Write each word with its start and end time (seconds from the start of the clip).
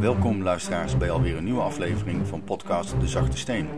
Welkom 0.00 0.42
luisteraars 0.42 0.96
bij 0.96 1.10
alweer 1.10 1.36
een 1.36 1.44
nieuwe 1.44 1.60
aflevering 1.60 2.26
van 2.26 2.44
podcast 2.44 3.00
De 3.00 3.08
Zachte 3.08 3.36
Steen, 3.36 3.68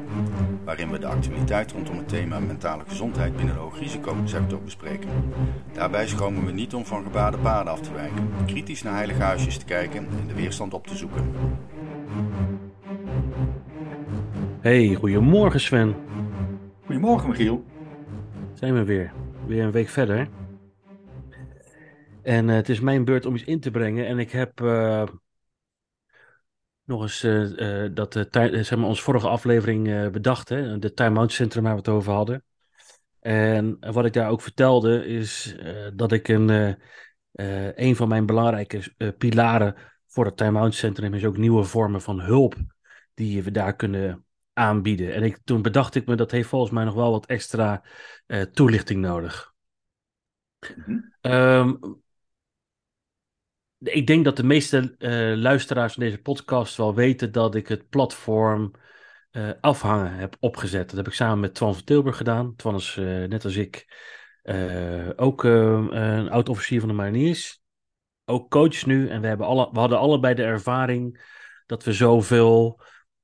waarin 0.64 0.90
we 0.90 0.98
de 0.98 1.06
actualiteit 1.06 1.72
rondom 1.72 1.96
het 1.96 2.08
thema 2.08 2.40
mentale 2.40 2.84
gezondheid 2.86 3.36
binnen 3.36 3.54
de 3.54 3.60
hoogrisicosector 3.60 4.62
bespreken. 4.62 5.08
Daarbij 5.72 6.06
schromen 6.06 6.44
we 6.44 6.52
niet 6.52 6.74
om 6.74 6.84
van 6.84 7.02
gebaarde 7.02 7.38
paden 7.38 7.72
af 7.72 7.80
te 7.80 7.92
wijken, 7.92 8.28
kritisch 8.46 8.82
naar 8.82 8.94
heilige 8.94 9.22
huisjes 9.22 9.56
te 9.58 9.64
kijken 9.64 10.06
en 10.20 10.26
de 10.26 10.34
weerstand 10.34 10.74
op 10.74 10.86
te 10.86 10.96
zoeken. 10.96 11.32
Hey, 14.60 14.94
goedemorgen 14.94 15.60
Sven. 15.60 15.94
Goedemorgen 16.84 17.28
Michiel. 17.28 17.64
Zijn 18.54 18.74
we 18.74 18.84
weer. 18.84 19.12
Weer 19.46 19.64
een 19.64 19.70
week 19.70 19.88
verder. 19.88 20.28
En 22.22 22.48
uh, 22.48 22.54
het 22.54 22.68
is 22.68 22.80
mijn 22.80 23.04
beurt 23.04 23.26
om 23.26 23.34
iets 23.34 23.44
in 23.44 23.60
te 23.60 23.70
brengen. 23.70 24.06
En 24.06 24.18
ik 24.18 24.30
heb 24.30 24.60
uh, 24.60 25.02
nog 26.84 27.02
eens 27.02 27.24
uh, 27.24 27.88
dat, 27.94 28.12
zeg 28.40 28.76
maar, 28.76 28.88
onze 28.88 29.02
vorige 29.02 29.28
aflevering 29.28 30.10
bedacht. 30.10 30.48
Hè? 30.48 30.78
De 30.78 30.92
time-out 30.92 31.32
centrum 31.32 31.62
waar 31.62 31.72
we 31.72 31.78
het 31.78 31.88
over 31.88 32.12
hadden. 32.12 32.44
En 33.20 33.76
wat 33.80 34.04
ik 34.04 34.12
daar 34.12 34.30
ook 34.30 34.40
vertelde 34.40 35.06
is 35.06 35.56
dat 35.94 36.12
ik 36.12 36.28
een, 36.28 36.76
een 37.74 37.96
van 37.96 38.08
mijn 38.08 38.26
belangrijke 38.26 39.14
pilaren 39.18 39.74
voor 40.06 40.24
het 40.24 40.36
time-out 40.36 40.74
centrum 40.74 41.14
is 41.14 41.24
ook 41.24 41.36
nieuwe 41.36 41.64
vormen 41.64 42.00
van 42.00 42.20
hulp 42.20 42.54
die 43.14 43.42
we 43.42 43.50
daar 43.50 43.76
kunnen 43.76 44.24
aanbieden. 44.52 45.14
En 45.14 45.22
ik, 45.22 45.38
toen 45.44 45.62
bedacht 45.62 45.94
ik 45.94 46.06
me 46.06 46.14
dat 46.14 46.30
heeft 46.30 46.48
volgens 46.48 46.72
mij 46.72 46.84
nog 46.84 46.94
wel 46.94 47.10
wat 47.10 47.26
extra 47.26 47.84
toelichting 48.52 49.00
nodig. 49.00 49.52
Mm 50.86 51.12
-hmm 51.20 52.01
ik 53.82 54.06
denk 54.06 54.24
dat 54.24 54.36
de 54.36 54.44
meeste 54.44 54.94
uh, 54.98 55.36
luisteraars 55.36 55.92
van 55.92 56.02
deze 56.02 56.20
podcast 56.20 56.76
wel 56.76 56.94
weten 56.94 57.32
dat 57.32 57.54
ik 57.54 57.68
het 57.68 57.88
platform 57.88 58.70
uh, 59.32 59.50
afhangen 59.60 60.14
heb 60.14 60.36
opgezet. 60.40 60.88
Dat 60.88 60.96
heb 60.96 61.06
ik 61.06 61.12
samen 61.12 61.40
met 61.40 61.54
Twan 61.54 61.74
van 61.74 61.84
Tilburg 61.84 62.16
gedaan. 62.16 62.56
Twan 62.56 62.74
is 62.74 62.96
uh, 62.96 63.28
net 63.28 63.44
als 63.44 63.56
ik 63.56 63.86
ook 65.16 65.44
een 65.44 66.30
oud-officier 66.30 66.80
van 66.80 66.88
de 66.88 66.94
mariniers. 66.94 67.62
Ook 68.24 68.50
coach 68.50 68.86
nu. 68.86 69.08
En 69.08 69.20
we, 69.20 69.26
hebben 69.26 69.46
alle, 69.46 69.68
we 69.72 69.78
hadden 69.78 69.98
allebei 69.98 70.34
de 70.34 70.42
ervaring 70.42 71.24
dat 71.66 71.84
we 71.84 71.92
zoveel 71.92 72.82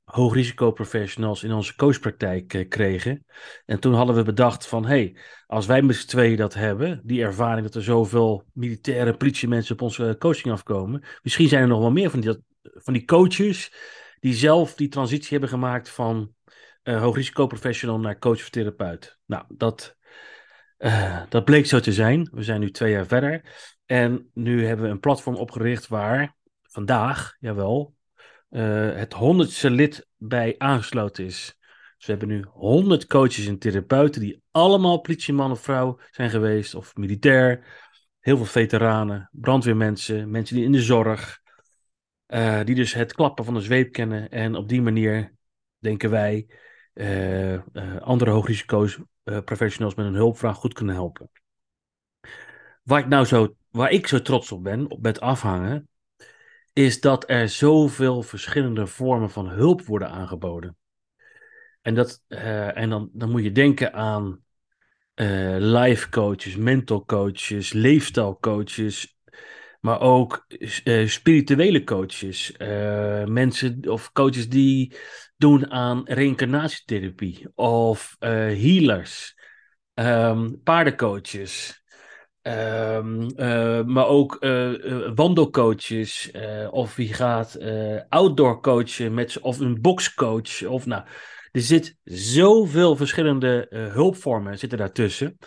hoogrisicoprofessionals 0.08 1.42
in 1.42 1.52
onze 1.52 1.76
coachpraktijk 1.76 2.54
uh, 2.54 2.68
kregen. 2.68 3.24
En 3.66 3.80
toen 3.80 3.94
hadden 3.94 4.14
we 4.14 4.22
bedacht 4.22 4.66
van, 4.66 4.82
hé, 4.82 4.88
hey, 4.88 5.16
als 5.46 5.66
wij 5.66 5.82
met 5.82 5.96
z'n 5.96 6.06
tweeën 6.06 6.36
dat 6.36 6.54
hebben, 6.54 7.00
die 7.04 7.22
ervaring 7.22 7.66
dat 7.66 7.74
er 7.74 7.82
zoveel 7.82 8.44
militaire 8.52 9.16
politiemensen 9.16 9.74
op 9.74 9.82
onze 9.82 10.16
coaching 10.18 10.52
afkomen, 10.52 11.04
misschien 11.22 11.48
zijn 11.48 11.62
er 11.62 11.68
nog 11.68 11.80
wel 11.80 11.90
meer 11.90 12.10
van 12.10 12.20
die, 12.20 12.42
van 12.62 12.92
die 12.92 13.04
coaches 13.04 13.72
die 14.20 14.34
zelf 14.34 14.74
die 14.74 14.88
transitie 14.88 15.30
hebben 15.30 15.48
gemaakt 15.48 15.88
van 15.88 16.32
uh, 16.82 17.00
hoogrisicoprofessional 17.00 17.98
naar 17.98 18.18
coach 18.18 18.38
of 18.38 18.50
therapeut. 18.50 19.18
Nou, 19.26 19.44
dat, 19.48 19.96
dat 21.28 21.44
bleek 21.44 21.66
zo 21.66 21.80
te 21.80 21.92
zijn. 21.92 22.30
We 22.32 22.42
zijn 22.42 22.60
nu 22.60 22.70
twee 22.70 22.92
jaar 22.92 23.06
verder. 23.06 23.42
En 23.86 24.30
nu 24.34 24.66
hebben 24.66 24.86
we 24.86 24.90
een 24.90 25.00
platform 25.00 25.36
opgericht 25.36 25.88
waar 25.88 26.36
vandaag, 26.62 27.36
jawel, 27.38 27.94
uh, 28.50 28.94
het 28.94 29.12
honderdste 29.12 29.70
lid 29.70 30.06
bij 30.16 30.54
aangesloten 30.58 31.24
is. 31.24 31.56
Dus 31.96 32.06
we 32.06 32.12
hebben 32.12 32.28
nu 32.28 32.44
honderd 32.52 33.06
coaches 33.06 33.46
en 33.46 33.58
therapeuten 33.58 34.20
die 34.20 34.42
allemaal 34.50 35.00
politieman 35.00 35.50
of 35.50 35.60
vrouw 35.60 35.98
zijn 36.10 36.30
geweest, 36.30 36.74
of 36.74 36.96
militair. 36.96 37.66
Heel 38.18 38.36
veel 38.36 38.46
veteranen, 38.46 39.28
brandweermensen, 39.32 40.30
mensen 40.30 40.56
die 40.56 40.64
in 40.64 40.72
de 40.72 40.82
zorg, 40.82 41.40
uh, 42.26 42.64
die 42.64 42.74
dus 42.74 42.94
het 42.94 43.12
klappen 43.12 43.44
van 43.44 43.54
de 43.54 43.60
zweep 43.60 43.92
kennen 43.92 44.28
en 44.30 44.54
op 44.54 44.68
die 44.68 44.82
manier, 44.82 45.34
denken 45.78 46.10
wij, 46.10 46.46
uh, 46.94 47.58
andere 48.00 48.30
hoogrisico's 48.30 48.98
professionals 49.44 49.94
met 49.94 50.06
een 50.06 50.14
hulpvraag 50.14 50.56
goed 50.56 50.74
kunnen 50.74 50.94
helpen. 50.94 51.30
Waar 52.82 52.98
ik 52.98 53.06
nou 53.06 53.24
zo, 53.24 53.54
waar 53.70 53.90
ik 53.90 54.06
zo 54.06 54.22
trots 54.22 54.52
op 54.52 54.62
ben, 54.62 54.90
op 54.90 55.04
het 55.04 55.20
afhangen, 55.20 55.88
is 56.78 57.00
dat 57.00 57.24
er 57.30 57.48
zoveel 57.48 58.22
verschillende 58.22 58.86
vormen 58.86 59.30
van 59.30 59.48
hulp 59.48 59.82
worden 59.82 60.10
aangeboden. 60.10 60.76
En, 61.82 61.94
dat, 61.94 62.24
uh, 62.28 62.76
en 62.76 62.90
dan, 62.90 63.10
dan 63.12 63.30
moet 63.30 63.42
je 63.42 63.52
denken 63.52 63.92
aan 63.92 64.44
uh, 65.14 65.56
life 65.58 66.08
coaches, 66.08 66.56
mental 66.56 67.04
coaches, 67.04 67.72
leefstijlcoaches, 67.72 69.18
maar 69.80 70.00
ook 70.00 70.46
uh, 70.84 71.08
spirituele 71.08 71.84
coaches. 71.84 72.52
mensen 73.26 73.88
of 73.88 74.12
coaches 74.12 74.48
die 74.48 74.96
doen 75.36 75.70
aan 75.70 76.02
reïncarnatietherapie 76.04 77.46
of 77.54 78.16
healers, 78.18 79.38
um, 79.94 80.62
paardencoaches. 80.62 81.82
Um, 82.48 83.30
uh, 83.36 83.84
maar 83.84 84.06
ook 84.06 84.36
uh, 84.40 85.10
wandelcoaches, 85.14 86.30
of 86.70 86.96
wie 86.96 87.14
gaat 87.14 87.58
outdoor 88.08 88.60
coachen 88.60 89.14
met, 89.14 89.40
of 89.40 89.58
een 89.58 89.80
boxcoach. 89.80 90.66
Of, 90.66 90.86
nou, 90.86 91.04
er 91.52 91.60
zit 91.60 91.96
zoveel 92.04 92.96
verschillende 92.96 93.66
hulpvormen 93.70 94.58
zitten 94.58 94.78
daartussen. 94.78 95.38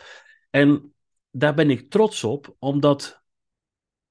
En 0.49 0.93
daar 1.31 1.53
ben 1.53 1.69
ik 1.69 1.89
trots 1.89 2.23
op, 2.23 2.55
omdat 2.59 3.23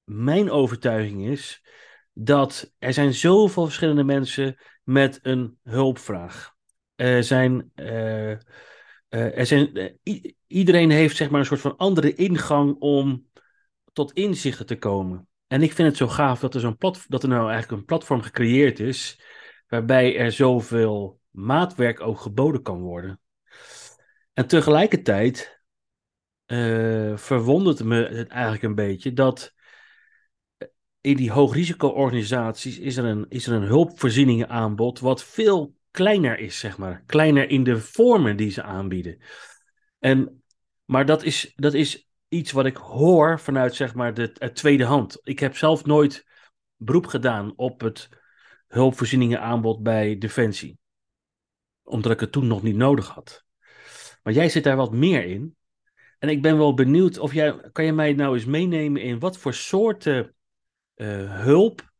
mijn 0.05 0.51
overtuiging 0.51 1.29
is 1.29 1.65
dat 2.13 2.75
er 2.79 2.93
zijn 2.93 3.15
zoveel 3.15 3.65
verschillende 3.65 4.05
mensen 4.05 4.57
met 4.83 5.19
een 5.23 5.59
hulpvraag. 5.63 6.53
Er 6.95 7.25
zijn 7.25 7.73
uh, 9.11 9.51
er 9.51 9.95
uh, 10.03 10.23
iedereen 10.47 10.91
heeft 10.91 11.17
zeg 11.17 11.31
maar 11.31 11.41
een 11.41 11.47
soort 11.47 11.61
van 11.61 11.77
andere 11.77 12.15
ingang 12.15 12.77
om 12.79 13.29
tot 13.93 14.13
inzichten 14.13 14.67
te 14.67 14.79
komen. 14.79 15.29
En 15.47 15.63
ik 15.63 15.73
vind 15.73 15.89
het 15.89 15.97
zo 15.97 16.09
gaaf 16.09 16.41
dat 16.41 16.55
er, 16.55 16.61
zo'n 16.61 16.77
dat 17.09 17.23
er 17.23 17.29
nou 17.29 17.51
eigenlijk 17.51 17.71
een 17.71 17.85
platform 17.85 18.23
gecreëerd 18.23 18.81
is, 18.81 19.21
waarbij 19.69 20.17
er 20.17 20.33
zoveel 20.33 21.21
maatwerk 21.31 22.01
ook 22.01 22.21
geboden 22.21 22.63
kan 22.63 22.81
worden. 22.81 23.21
En 24.33 24.47
tegelijkertijd 24.47 25.63
uh, 26.47 27.17
verwondert 27.17 27.85
me 27.85 28.07
het 28.07 28.29
eigenlijk 28.29 28.63
een 28.63 28.75
beetje 28.75 29.13
dat 29.13 29.55
in 31.01 31.17
die 31.17 31.31
hoogrisico-organisaties 31.31 32.79
is 32.79 32.97
er 32.97 33.05
een, 33.05 33.27
is 33.29 33.47
er 33.47 33.53
een 33.53 33.67
hulpvoorzieningenaanbod 33.67 35.01
wat 35.01 35.25
veel 35.25 35.75
kleiner 35.91 36.39
is, 36.39 36.59
zeg 36.59 36.79
maar. 36.79 37.03
Kleiner 37.07 37.51
in 37.51 37.65
de 37.65 37.81
vormen 37.81 38.37
die 38.37 38.51
ze 38.51 38.63
aanbieden. 38.63 39.23
En, 39.99 40.43
maar 40.85 41.07
dat 41.07 41.23
is, 41.23 41.53
dat 41.57 41.75
is 41.75 42.09
iets 42.29 42.53
wat 42.53 42.67
ik 42.67 42.77
hoor 42.77 43.41
vanuit, 43.41 43.75
zeg 43.75 43.95
maar, 43.95 44.15
de, 44.15 44.53
tweede 44.53 44.85
hand. 44.85 45.19
Ik 45.23 45.39
heb 45.39 45.57
zelf 45.57 45.85
nooit 45.85 46.27
beroep 46.77 47.07
gedaan 47.07 47.53
op 47.57 47.81
het 47.81 48.09
hulpvoorzieningenaanbod 48.67 49.83
bij 49.83 50.19
Defensie. 50.19 50.79
Omdat 51.83 52.13
ik 52.13 52.21
het 52.21 52.33
toen 52.33 52.47
nog 52.47 52.63
niet 52.63 52.77
nodig 52.77 53.09
had. 53.09 53.45
Maar 54.23 54.33
jij 54.33 54.49
zit 54.49 54.65
daar 54.65 54.77
wat 54.77 54.93
meer 54.93 55.25
in. 55.25 55.57
En 56.19 56.29
ik 56.29 56.43
ben 56.43 56.59
wel 56.59 56.75
benieuwd 56.75 57.19
of 57.19 57.33
jij, 57.33 57.69
kan 57.73 57.85
je 57.85 57.93
mij 57.93 58.13
nou 58.13 58.35
eens 58.35 58.45
meenemen 58.45 59.03
in 59.03 59.19
wat 59.19 59.39
voor 59.39 59.55
soorten 59.55 60.35
uh, 60.95 61.43
hulp 61.43 61.91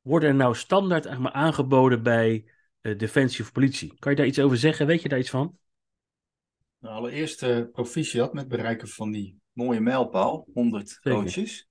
worden 0.00 0.28
er 0.28 0.34
nou 0.34 0.54
standaard 0.54 1.06
aangeboden 1.32 2.02
bij 2.02 2.44
defensie 2.92 3.44
of 3.44 3.52
politie. 3.52 3.94
Kan 3.98 4.10
je 4.10 4.16
daar 4.16 4.26
iets 4.26 4.38
over 4.38 4.56
zeggen? 4.56 4.86
Weet 4.86 5.02
je 5.02 5.08
daar 5.08 5.18
iets 5.18 5.30
van? 5.30 5.58
Nou, 6.78 6.96
allereerst 6.96 7.42
uh, 7.42 7.64
proficiat 7.72 8.32
met 8.32 8.48
bereiken 8.48 8.88
van 8.88 9.10
die 9.10 9.40
mooie 9.52 9.80
mijlpaal, 9.80 10.48
100 10.54 11.00
coaches. 11.00 11.68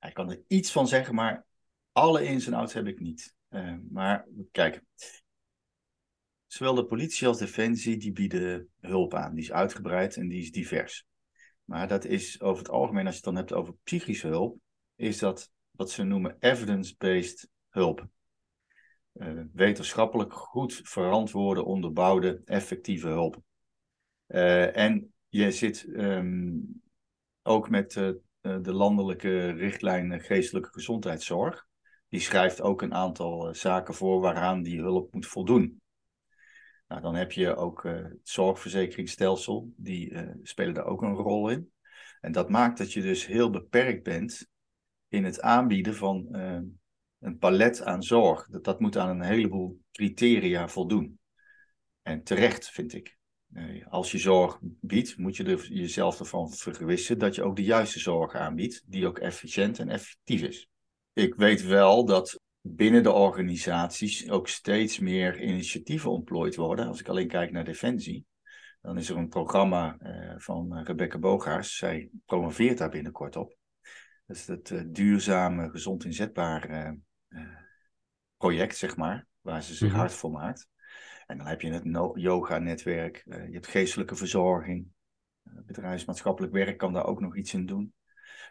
Ik 0.00 0.14
kan 0.14 0.30
er 0.30 0.42
iets 0.46 0.72
van 0.72 0.88
zeggen, 0.88 1.14
maar 1.14 1.46
alle 1.92 2.24
ins 2.24 2.46
en 2.46 2.54
outs 2.54 2.72
heb 2.72 2.86
ik 2.86 3.00
niet. 3.00 3.34
Uh, 3.50 3.74
maar 3.90 4.26
kijk, 4.50 4.82
zowel 6.46 6.74
de 6.74 6.84
politie 6.84 7.26
als 7.26 7.38
defensie 7.38 7.96
die 7.96 8.12
bieden 8.12 8.68
hulp 8.80 9.14
aan. 9.14 9.34
Die 9.34 9.44
is 9.44 9.52
uitgebreid 9.52 10.16
en 10.16 10.28
die 10.28 10.40
is 10.40 10.50
divers. 10.50 11.06
Maar 11.64 11.88
dat 11.88 12.04
is 12.04 12.40
over 12.40 12.62
het 12.62 12.72
algemeen, 12.72 13.06
als 13.06 13.14
je 13.14 13.20
het 13.20 13.34
dan 13.34 13.36
hebt 13.36 13.52
over 13.52 13.74
psychische 13.82 14.26
hulp, 14.26 14.58
is 14.96 15.18
dat 15.18 15.50
wat 15.70 15.90
ze 15.90 16.02
noemen 16.02 16.36
evidence-based 16.38 17.48
hulp 17.68 18.08
wetenschappelijk 19.52 20.32
goed 20.32 20.80
verantwoorde, 20.84 21.64
onderbouwde, 21.64 22.42
effectieve 22.44 23.08
hulp. 23.08 23.42
Uh, 24.28 24.76
en 24.76 25.14
je 25.28 25.50
zit 25.50 25.86
um, 25.88 26.82
ook 27.42 27.70
met 27.70 27.94
uh, 27.94 28.12
de 28.40 28.72
landelijke 28.72 29.50
richtlijn 29.50 30.20
geestelijke 30.20 30.72
gezondheidszorg. 30.72 31.66
Die 32.08 32.20
schrijft 32.20 32.60
ook 32.60 32.82
een 32.82 32.94
aantal 32.94 33.54
zaken 33.54 33.94
voor 33.94 34.20
waaraan 34.20 34.62
die 34.62 34.80
hulp 34.80 35.12
moet 35.12 35.26
voldoen. 35.26 35.80
Nou, 36.88 37.00
dan 37.00 37.14
heb 37.14 37.32
je 37.32 37.56
ook 37.56 37.82
het 37.82 38.18
zorgverzekeringsstelsel, 38.22 39.72
die 39.76 40.16
spelen 40.42 40.74
daar 40.74 40.86
ook 40.86 41.02
een 41.02 41.14
rol 41.14 41.50
in. 41.50 41.72
En 42.20 42.32
dat 42.32 42.48
maakt 42.48 42.78
dat 42.78 42.92
je 42.92 43.02
dus 43.02 43.26
heel 43.26 43.50
beperkt 43.50 44.02
bent 44.02 44.48
in 45.08 45.24
het 45.24 45.40
aanbieden 45.40 45.94
van 45.94 46.28
een 47.20 47.38
palet 47.38 47.82
aan 47.82 48.02
zorg. 48.02 48.48
Dat, 48.48 48.64
dat 48.64 48.80
moet 48.80 48.96
aan 48.96 49.08
een 49.08 49.26
heleboel 49.26 49.80
criteria 49.92 50.68
voldoen. 50.68 51.18
En 52.02 52.22
terecht, 52.22 52.70
vind 52.70 52.94
ik. 52.94 53.16
Als 53.88 54.12
je 54.12 54.18
zorg 54.18 54.58
biedt, 54.62 55.16
moet 55.16 55.36
je 55.36 55.44
er 55.44 55.72
jezelf 55.72 56.18
ervan 56.18 56.52
vergewissen 56.52 57.18
dat 57.18 57.34
je 57.34 57.42
ook 57.42 57.56
de 57.56 57.64
juiste 57.64 57.98
zorg 57.98 58.34
aanbiedt, 58.34 58.82
die 58.86 59.06
ook 59.06 59.18
efficiënt 59.18 59.78
en 59.78 59.88
effectief 59.88 60.42
is. 60.42 60.70
Ik 61.12 61.34
weet 61.34 61.62
wel 61.62 62.04
dat 62.04 62.40
binnen 62.60 63.02
de 63.02 63.12
organisaties 63.12 64.30
ook 64.30 64.48
steeds 64.48 64.98
meer 64.98 65.40
initiatieven 65.40 66.10
ontplooid 66.10 66.56
worden. 66.56 66.86
Als 66.86 67.00
ik 67.00 67.08
alleen 67.08 67.28
kijk 67.28 67.50
naar 67.50 67.64
Defensie, 67.64 68.24
dan 68.80 68.98
is 68.98 69.08
er 69.08 69.16
een 69.16 69.28
programma 69.28 69.96
uh, 70.00 70.34
van 70.36 70.78
Rebecca 70.78 71.18
Bogaars. 71.18 71.76
Zij 71.76 72.10
promoveert 72.24 72.78
daar 72.78 72.90
binnenkort 72.90 73.36
op. 73.36 73.56
Dat 74.26 74.36
is 74.36 74.46
het 74.46 74.70
uh, 74.70 74.82
duurzame, 74.86 75.70
gezond 75.70 76.04
inzetbaar 76.04 76.94
project, 78.36 78.76
zeg 78.76 78.96
maar, 78.96 79.26
waar 79.40 79.62
ze 79.62 79.74
zich 79.74 79.88
mhm. 79.88 79.98
hard 79.98 80.12
voor 80.12 80.30
maakt. 80.30 80.68
En 81.26 81.38
dan 81.38 81.46
heb 81.46 81.60
je 81.60 81.72
het 81.72 82.12
yoga-netwerk, 82.14 83.22
je 83.26 83.52
hebt 83.52 83.66
geestelijke 83.66 84.14
verzorging. 84.14 84.86
bedrijfsmaatschappelijk 85.42 86.52
werk 86.52 86.78
kan 86.78 86.92
daar 86.92 87.06
ook 87.06 87.20
nog 87.20 87.36
iets 87.36 87.54
in 87.54 87.66
doen. 87.66 87.94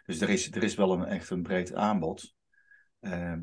Dus 0.04 0.20
er 0.20 0.28
is, 0.28 0.50
er 0.50 0.62
is 0.62 0.74
wel 0.74 0.92
een, 0.92 1.04
echt 1.04 1.30
een 1.30 1.42
breed 1.42 1.74
aanbod. 1.74 2.34
Ehm, 3.00 3.42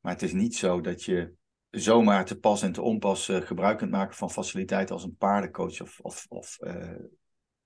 maar 0.00 0.12
het 0.12 0.22
is 0.22 0.32
niet 0.32 0.56
zo 0.56 0.80
dat 0.80 1.02
je 1.02 1.34
zomaar 1.70 2.24
te 2.24 2.38
pas 2.38 2.62
en 2.62 2.72
te 2.72 2.82
onpas 2.82 3.28
uh, 3.28 3.40
gebruik 3.40 3.78
kunt 3.78 3.90
maken 3.90 4.16
van 4.16 4.30
faciliteiten 4.30 4.94
als 4.94 5.04
een 5.04 5.16
paardencoach 5.16 5.80
of, 5.80 6.00
of, 6.00 6.26
of 6.28 6.56
uh, 6.60 6.98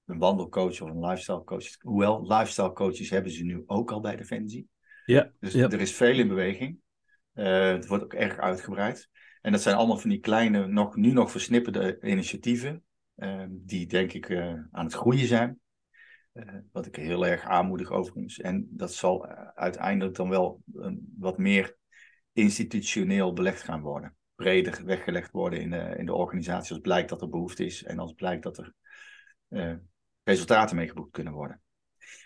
een 0.05 0.19
wandelcoach 0.19 0.81
of 0.81 0.91
een 0.91 1.07
lifestyle 1.07 1.45
coach. 1.45 1.81
Hoewel, 1.81 2.27
lifestyle 2.27 2.73
coaches 2.73 3.11
hebben 3.11 3.33
ze 3.33 3.45
nu 3.45 3.63
ook 3.67 3.93
al 3.93 4.01
bij 4.01 4.17
Defensie. 4.17 4.69
Ja, 5.05 5.33
dus 5.41 5.55
er 5.55 5.81
is 5.81 5.95
veel 5.95 6.19
in 6.19 6.29
beweging. 6.29 6.79
Uh, 7.35 7.71
het 7.71 7.87
wordt 7.87 8.05
ook 8.05 8.15
erg 8.15 8.37
uitgebreid. 8.37 9.09
En 9.41 9.53
dat 9.53 9.63
zijn 9.63 9.77
allemaal 9.77 9.99
van 9.99 10.11
die 10.11 10.21
kleine, 10.21 10.67
nog, 10.67 10.97
nu 10.97 11.13
nog 11.13 11.31
versnipperde 11.31 11.99
initiatieven. 12.03 12.85
die 13.49 13.87
denk 13.87 14.13
ik 14.13 14.31
aan 14.71 14.85
het 14.85 14.95
groeien 14.95 15.27
zijn. 15.27 15.61
wat 16.73 16.87
ik 16.87 16.97
heel 16.97 17.27
erg 17.27 17.45
aanmoedig 17.45 17.91
overigens. 17.91 18.41
En 18.41 18.69
dat 18.71 18.93
zal 18.93 19.27
uiteindelijk 19.55 20.17
dan 20.17 20.29
wel 20.29 20.63
wat 21.19 21.39
meer 21.39 21.77
institutioneel 22.33 23.33
belegd 23.33 23.63
gaan 23.63 23.81
worden. 23.81 24.17
Breder 24.35 24.85
weggelegd 24.85 25.31
worden 25.31 25.61
in 25.61 25.71
de, 25.71 25.95
in 25.97 26.07
de 26.07 26.15
organisatie 26.15 26.73
als 26.73 26.81
blijkt 26.81 27.09
dat 27.09 27.23
er 27.23 27.29
behoefte 27.29 27.65
is 27.65 27.85
en 27.85 27.99
als 27.99 28.13
blijkt 28.13 28.43
dat 28.43 28.59
er 28.59 28.75
resultaten 30.23 30.77
mee 30.77 30.89
geboekt 30.89 31.13
kunnen 31.13 31.33
worden. 31.33 31.61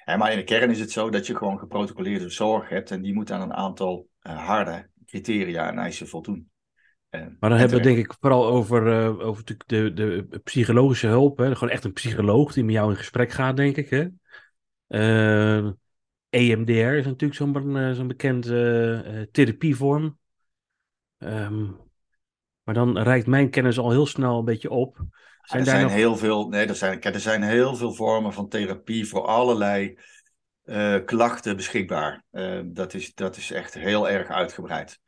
En 0.04 0.18
maar 0.18 0.30
in 0.30 0.38
de 0.38 0.44
kern 0.44 0.70
is 0.70 0.80
het 0.80 0.90
zo 0.90 1.10
dat 1.10 1.26
je 1.26 1.36
gewoon 1.36 1.58
geprotocoleerde 1.58 2.28
zorg 2.28 2.68
hebt 2.68 2.90
en 2.90 3.02
die 3.02 3.14
moet 3.14 3.30
aan 3.30 3.40
een 3.40 3.54
aantal 3.54 4.08
harde 4.20 4.90
criteria 5.04 5.68
en 5.68 5.78
eisen 5.78 6.08
voldoen. 6.08 6.48
Maar 7.10 7.50
dan 7.50 7.58
hebben 7.58 7.76
we 7.76 7.82
denk 7.82 7.98
ik 7.98 8.14
vooral 8.20 8.46
over, 8.46 9.20
over 9.20 9.44
de, 9.44 9.56
de, 9.66 9.92
de 10.28 10.38
psychologische 10.44 11.06
hulp. 11.06 11.38
Hè? 11.38 11.54
Gewoon 11.54 11.72
echt 11.72 11.84
een 11.84 11.92
psycholoog 11.92 12.52
die 12.52 12.64
met 12.64 12.74
jou 12.74 12.90
in 12.90 12.96
gesprek 12.96 13.30
gaat, 13.30 13.56
denk 13.56 13.76
ik. 13.76 13.90
Hè? 13.90 14.08
EMDR 16.28 16.72
is 16.72 17.04
natuurlijk 17.04 17.34
zo'n 17.34 17.76
uh, 17.76 17.92
zo'n 17.92 18.06
bekende 18.06 19.28
therapievorm. 19.32 20.18
Um, 21.18 21.76
maar 22.62 22.74
dan 22.74 22.98
reikt 22.98 23.26
mijn 23.26 23.50
kennis 23.50 23.78
al 23.78 23.90
heel 23.90 24.06
snel 24.06 24.38
een 24.38 24.44
beetje 24.44 24.70
op. 24.70 24.96
Zijn 25.42 25.60
er, 25.60 25.68
zijn 25.68 25.82
nog... 25.82 25.92
heel 25.92 26.16
veel, 26.16 26.48
nee, 26.48 26.66
er, 26.66 26.74
zijn, 26.74 27.02
er 27.02 27.20
zijn 27.20 27.42
heel 27.42 27.76
veel 27.76 27.92
vormen 27.92 28.32
van 28.32 28.48
therapie 28.48 29.08
voor 29.08 29.26
allerlei 29.26 29.98
uh, 30.64 31.04
klachten 31.04 31.56
beschikbaar. 31.56 32.24
dat, 32.64 32.94
is, 32.94 33.14
dat 33.14 33.36
is 33.36 33.50
echt 33.50 33.74
heel 33.74 34.08
erg 34.08 34.28
uitgebreid. 34.28 35.00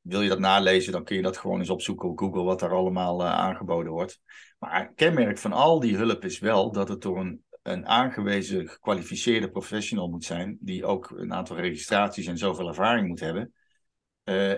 wil 0.00 0.22
je 0.22 0.28
dat 0.28 0.38
nalezen, 0.38 0.92
dan 0.92 1.04
kun 1.04 1.16
je 1.16 1.22
dat 1.22 1.36
gewoon 1.36 1.58
eens 1.58 1.70
opzoeken 1.70 2.08
op 2.08 2.18
Google, 2.18 2.42
wat 2.42 2.60
daar 2.60 2.74
allemaal 2.74 3.24
aangeboden 3.24 3.92
wordt. 3.92 4.20
Maar 4.58 4.92
kenmerk 4.94 5.38
van 5.38 5.52
al 5.52 5.80
die 5.80 5.96
hulp 5.96 6.24
is 6.24 6.38
wel 6.38 6.72
dat 6.72 6.88
het 6.88 7.02
door 7.02 7.20
een 7.20 7.44
een 7.64 7.86
aangewezen 7.86 8.68
gekwalificeerde 8.68 9.50
professional 9.50 10.08
moet 10.08 10.24
zijn, 10.24 10.56
die 10.60 10.84
ook 10.84 11.10
een 11.10 11.32
aantal 11.32 11.56
registraties 11.56 12.26
en 12.26 12.38
zoveel 12.38 12.68
ervaring 12.68 13.08
moet 13.08 13.20
hebben. 13.20 13.52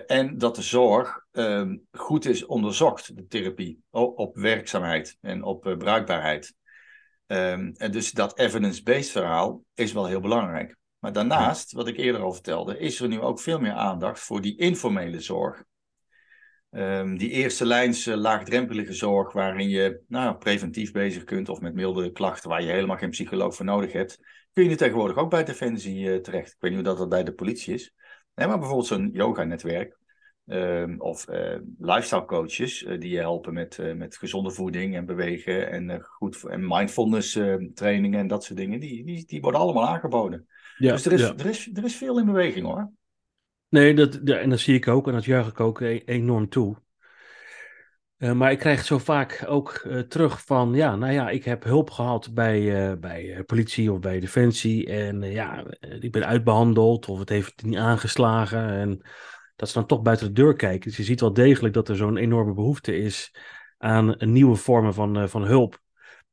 En 0.07 0.37
dat 0.37 0.55
de 0.55 0.61
zorg 0.61 1.25
uh, 1.31 1.71
goed 1.91 2.25
is 2.25 2.45
onderzocht, 2.45 3.15
de 3.15 3.27
therapie, 3.27 3.81
op 3.89 4.35
werkzaamheid 4.35 5.17
en 5.21 5.43
op 5.43 5.75
bruikbaarheid. 5.77 6.55
Um, 7.27 7.73
en 7.77 7.91
dus 7.91 8.11
dat 8.11 8.39
evidence-based 8.39 9.11
verhaal 9.11 9.63
is 9.73 9.93
wel 9.93 10.05
heel 10.05 10.19
belangrijk. 10.19 10.75
Maar 10.99 11.13
daarnaast, 11.13 11.71
wat 11.71 11.87
ik 11.87 11.97
eerder 11.97 12.21
al 12.21 12.33
vertelde, 12.33 12.79
is 12.79 12.99
er 12.99 13.07
nu 13.07 13.19
ook 13.21 13.39
veel 13.39 13.59
meer 13.59 13.71
aandacht 13.71 14.19
voor 14.19 14.41
die 14.41 14.57
informele 14.57 15.19
zorg. 15.19 15.63
Um, 16.69 17.17
die 17.17 17.29
eerste 17.29 17.65
lijns 17.65 18.05
laagdrempelige 18.05 18.93
zorg, 18.93 19.33
waarin 19.33 19.69
je 19.69 20.01
nou, 20.07 20.37
preventief 20.37 20.91
bezig 20.91 21.23
kunt 21.23 21.49
of 21.49 21.59
met 21.59 21.73
milde 21.73 22.11
klachten 22.11 22.49
waar 22.49 22.63
je 22.63 22.71
helemaal 22.71 22.97
geen 22.97 23.09
psycholoog 23.09 23.55
voor 23.55 23.65
nodig 23.65 23.91
hebt, 23.91 24.19
kun 24.53 24.63
je 24.63 24.69
nu 24.69 24.75
tegenwoordig 24.75 25.17
ook 25.17 25.29
bij 25.29 25.43
Defensie 25.43 25.99
uh, 25.99 26.15
terecht. 26.15 26.51
Ik 26.51 26.57
weet 26.59 26.71
niet 26.71 26.79
hoe 26.79 26.89
dat, 26.89 26.97
dat 26.97 27.09
bij 27.09 27.23
de 27.23 27.33
politie 27.33 27.73
is. 27.73 27.93
Nee, 28.35 28.47
maar 28.47 28.57
bijvoorbeeld 28.57 28.87
zo'n 28.87 29.09
yoga-netwerk 29.13 29.97
um, 30.49 31.01
of 31.01 31.29
uh, 31.29 31.55
lifestyle 31.79 32.25
coaches 32.25 32.83
uh, 32.83 32.99
die 32.99 33.09
je 33.09 33.19
helpen 33.19 33.53
met, 33.53 33.79
met 33.95 34.17
gezonde 34.17 34.51
voeding 34.51 34.95
en 34.95 35.05
bewegen 35.05 35.71
en, 35.71 36.01
goed, 36.01 36.43
en 36.43 36.67
mindfulness 36.67 37.39
trainingen 37.73 38.19
en 38.19 38.27
dat 38.27 38.43
soort 38.43 38.59
dingen, 38.59 38.79
die, 38.79 39.05
die, 39.05 39.25
die 39.25 39.41
worden 39.41 39.59
allemaal 39.59 39.87
aangeboden. 39.87 40.47
Ja, 40.77 40.91
dus 40.91 41.05
er 41.05 41.11
is, 41.11 41.21
er, 41.21 41.45
is, 41.45 41.69
er 41.73 41.83
is 41.83 41.95
veel 41.95 42.19
in 42.19 42.25
beweging 42.25 42.65
hoor. 42.65 42.91
Nee, 43.69 43.93
dat, 43.93 44.15
en 44.15 44.49
dat 44.49 44.59
zie 44.59 44.75
ik 44.75 44.87
ook 44.87 45.07
en 45.07 45.13
dat 45.13 45.25
juich 45.25 45.47
ik 45.47 45.59
ook 45.59 45.81
e-, 45.81 46.01
enorm 46.05 46.49
toe. 46.49 46.77
Maar 48.17 48.51
ik 48.51 48.59
krijg 48.59 48.83
zo 48.83 48.97
vaak 48.97 49.45
ook 49.47 49.87
terug 50.07 50.45
van, 50.45 50.73
ja, 50.73 50.95
nou 50.95 51.13
ja, 51.13 51.29
ik 51.29 51.43
heb 51.43 51.63
hulp 51.63 51.89
gehad 51.89 52.33
bij, 52.33 52.99
bij 52.99 53.43
politie 53.45 53.91
of 53.91 53.99
bij 53.99 54.19
defensie 54.19 54.85
en 54.85 55.21
ja, 55.21 55.65
ik 55.79 56.11
ben 56.11 56.25
uitbehandeld 56.25 57.07
of 57.07 57.19
het 57.19 57.29
heeft 57.29 57.63
niet 57.63 57.77
aangeslagen 57.77 58.69
en 58.69 59.01
dat 59.57 59.67
ze 59.67 59.73
dan 59.73 59.87
toch 59.87 60.01
buiten 60.01 60.27
de 60.27 60.33
deur 60.33 60.55
kijken. 60.55 60.87
Dus 60.89 60.97
je 60.97 61.03
ziet 61.03 61.19
wel 61.19 61.33
degelijk 61.33 61.73
dat 61.73 61.89
er 61.89 61.95
zo'n 61.95 62.17
enorme 62.17 62.53
behoefte 62.53 62.97
is 62.97 63.35
aan 63.77 64.15
nieuwe 64.19 64.55
vormen 64.55 64.93
van, 64.93 65.29
van 65.29 65.43
hulp. 65.45 65.81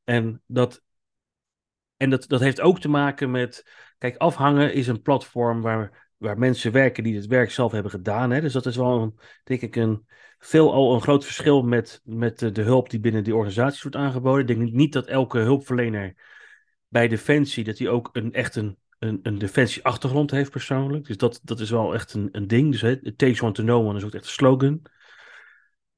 En, 0.05 0.43
dat, 0.47 0.83
en 1.97 2.11
dat, 2.11 2.29
dat 2.29 2.41
heeft 2.41 2.61
ook 2.61 2.81
te 2.81 2.89
maken 2.89 3.31
met, 3.31 3.71
kijk, 3.99 4.17
afhangen 4.17 4.75
is 4.75 4.87
een 4.87 5.03
platform 5.03 5.61
waar 5.61 6.05
waar 6.25 6.39
mensen 6.39 6.73
werken 6.73 7.03
die 7.03 7.17
het 7.17 7.27
werk 7.27 7.51
zelf 7.51 7.73
hebben 7.73 7.91
gedaan. 7.91 8.31
Hè? 8.31 8.41
Dus 8.41 8.53
dat 8.53 8.67
is 8.67 8.77
wel, 8.77 9.03
een, 9.03 9.19
denk 9.45 9.61
ik, 9.61 9.77
een, 9.77 10.07
veel 10.39 10.73
al 10.73 10.95
een 10.95 11.01
groot 11.01 11.25
verschil 11.25 11.63
met, 11.63 12.01
met 12.05 12.39
de, 12.39 12.51
de, 12.51 12.63
hulp 12.63 12.91
die 12.91 13.01
binnen 13.01 13.25
die 13.25 13.35
organisaties 13.35 13.83
wordt 13.83 13.97
aangeboden. 13.97 14.41
Ik 14.41 14.47
denk 14.47 14.73
niet 14.73 14.93
dat 14.93 15.07
elke 15.07 15.39
hulpverlener 15.39 16.15
bij 16.89 17.09
Defensie, 17.09 17.65
dat 17.65 17.79
hij 17.79 17.89
ook 17.89 18.09
een, 18.13 18.33
echt 18.33 18.57
een, 18.57 18.79
een, 19.05 19.21
een 19.23 19.39
Defensie-achtergrond 19.39 20.31
heeft 20.31 20.51
persoonlijk. 20.51 21.07
Dus 21.07 21.17
dat, 21.17 21.41
dat 21.43 21.61
is 21.61 21.71
wel 21.71 21.95
echt 21.95 22.15
een, 22.15 22.29
een 22.33 22.47
ding. 22.47 22.71
Dus 22.71 22.83
it 22.83 23.19
takes 23.19 23.43
one 23.43 23.53
to 23.53 23.63
know 23.63 23.87
one 23.87 23.99
is 23.99 24.05
ook 24.05 24.15
echt 24.15 24.25
een 24.25 24.31
slogan. 24.31 24.83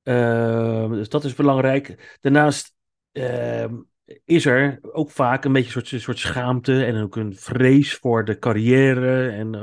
Uh, 0.03 0.91
dus 0.91 1.09
dat 1.09 1.25
is 1.25 1.35
belangrijk. 1.35 2.17
Daarnaast 2.21 2.75
uh, 3.13 3.65
is 4.25 4.47
er 4.47 4.79
ook 4.83 5.11
vaak 5.11 5.45
een 5.45 5.53
beetje 5.53 5.81
een 5.81 5.87
soort, 5.87 6.03
soort 6.03 6.19
schaamte 6.19 6.85
en 6.85 7.03
ook 7.03 7.17
een 7.17 7.37
vrees 7.37 7.95
voor 7.95 8.25
de 8.25 8.39
carrière. 8.39 9.31
En 9.31 9.55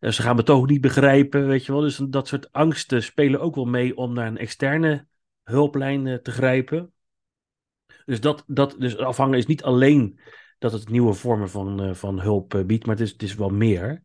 uh, 0.00 0.10
ze 0.10 0.22
gaan 0.22 0.36
me 0.36 0.42
toch 0.42 0.66
niet 0.66 0.80
begrijpen, 0.80 1.46
weet 1.46 1.66
je 1.66 1.72
wel. 1.72 1.80
Dus 1.80 1.96
dat 1.96 2.28
soort 2.28 2.52
angsten 2.52 3.02
spelen 3.02 3.40
ook 3.40 3.54
wel 3.54 3.64
mee 3.64 3.96
om 3.96 4.12
naar 4.12 4.26
een 4.26 4.38
externe 4.38 5.06
hulplijn 5.42 6.06
uh, 6.06 6.14
te 6.14 6.30
grijpen. 6.30 6.92
Dus, 8.04 8.20
dat, 8.20 8.44
dat, 8.46 8.76
dus 8.78 8.96
afhangen 8.96 9.38
is 9.38 9.46
niet 9.46 9.62
alleen 9.62 10.20
dat 10.62 10.72
het 10.72 10.88
nieuwe 10.88 11.12
vormen 11.12 11.50
van, 11.50 11.84
uh, 11.88 11.94
van 11.94 12.20
hulp 12.20 12.62
biedt, 12.66 12.86
maar 12.86 12.94
het 12.94 13.04
is, 13.04 13.12
het 13.12 13.22
is 13.22 13.34
wel 13.34 13.48
meer. 13.48 14.02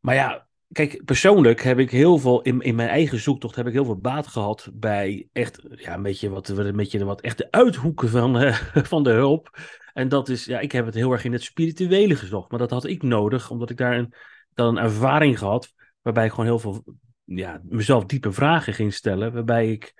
Maar 0.00 0.14
ja, 0.14 0.48
kijk, 0.72 1.04
persoonlijk 1.04 1.62
heb 1.62 1.78
ik 1.78 1.90
heel 1.90 2.18
veel, 2.18 2.42
in, 2.42 2.60
in 2.60 2.74
mijn 2.74 2.88
eigen 2.88 3.18
zoektocht 3.18 3.56
heb 3.56 3.66
ik 3.66 3.72
heel 3.72 3.84
veel 3.84 3.98
baat 3.98 4.26
gehad 4.26 4.70
bij 4.72 5.28
echt, 5.32 5.62
ja, 5.70 5.94
een 5.94 6.02
beetje 6.02 6.28
wat, 6.28 6.48
een 6.48 6.76
beetje 6.76 7.04
wat 7.04 7.20
echte 7.20 7.50
uithoeken 7.50 8.08
van, 8.08 8.42
uh, 8.42 8.54
van 8.92 9.02
de 9.02 9.10
hulp. 9.10 9.58
En 9.92 10.08
dat 10.08 10.28
is, 10.28 10.44
ja, 10.44 10.58
ik 10.58 10.72
heb 10.72 10.86
het 10.86 10.94
heel 10.94 11.12
erg 11.12 11.24
in 11.24 11.32
het 11.32 11.42
spirituele 11.42 12.16
gezocht, 12.16 12.50
maar 12.50 12.58
dat 12.58 12.70
had 12.70 12.84
ik 12.84 13.02
nodig, 13.02 13.50
omdat 13.50 13.70
ik 13.70 13.76
daar 13.76 13.96
een, 13.98 14.14
dan 14.54 14.76
een 14.76 14.82
ervaring 14.82 15.38
gehad, 15.38 15.72
waarbij 16.02 16.24
ik 16.24 16.30
gewoon 16.30 16.46
heel 16.46 16.58
veel, 16.58 16.84
ja, 17.24 17.60
mezelf 17.64 18.04
diepe 18.04 18.32
vragen 18.32 18.74
ging 18.74 18.94
stellen, 18.94 19.32
waarbij 19.32 19.70
ik, 19.70 19.94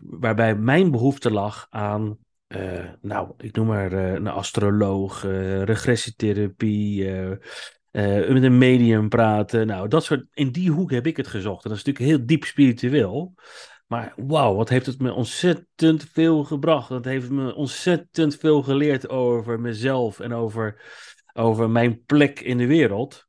waarbij 0.00 0.56
mijn 0.56 0.90
behoefte 0.90 1.30
lag 1.30 1.66
aan 1.70 2.18
uh, 2.48 2.84
nou, 3.00 3.32
ik 3.38 3.56
noem 3.56 3.66
maar 3.66 3.92
uh, 3.92 4.12
een 4.12 4.26
astroloog, 4.26 5.24
uh, 5.24 5.62
regressietherapie, 5.62 7.10
met 7.90 8.42
een 8.42 8.58
medium 8.58 9.08
praten. 9.08 9.66
Nou, 9.66 9.88
dat 9.88 10.04
soort, 10.04 10.26
in 10.32 10.50
die 10.50 10.70
hoek 10.70 10.90
heb 10.90 11.06
ik 11.06 11.16
het 11.16 11.26
gezocht. 11.26 11.64
En 11.64 11.70
dat 11.70 11.78
is 11.78 11.84
natuurlijk 11.84 12.16
heel 12.16 12.26
diep 12.26 12.44
spiritueel. 12.44 13.34
Maar 13.86 14.12
wauw, 14.16 14.54
wat 14.54 14.68
heeft 14.68 14.86
het 14.86 15.00
me 15.00 15.12
ontzettend 15.12 16.04
veel 16.12 16.44
gebracht. 16.44 16.88
Dat 16.88 17.04
heeft 17.04 17.30
me 17.30 17.54
ontzettend 17.54 18.36
veel 18.36 18.62
geleerd 18.62 19.08
over 19.08 19.60
mezelf 19.60 20.20
en 20.20 20.32
over, 20.32 20.82
over 21.32 21.70
mijn 21.70 22.04
plek 22.04 22.40
in 22.40 22.58
de 22.58 22.66
wereld. 22.66 23.25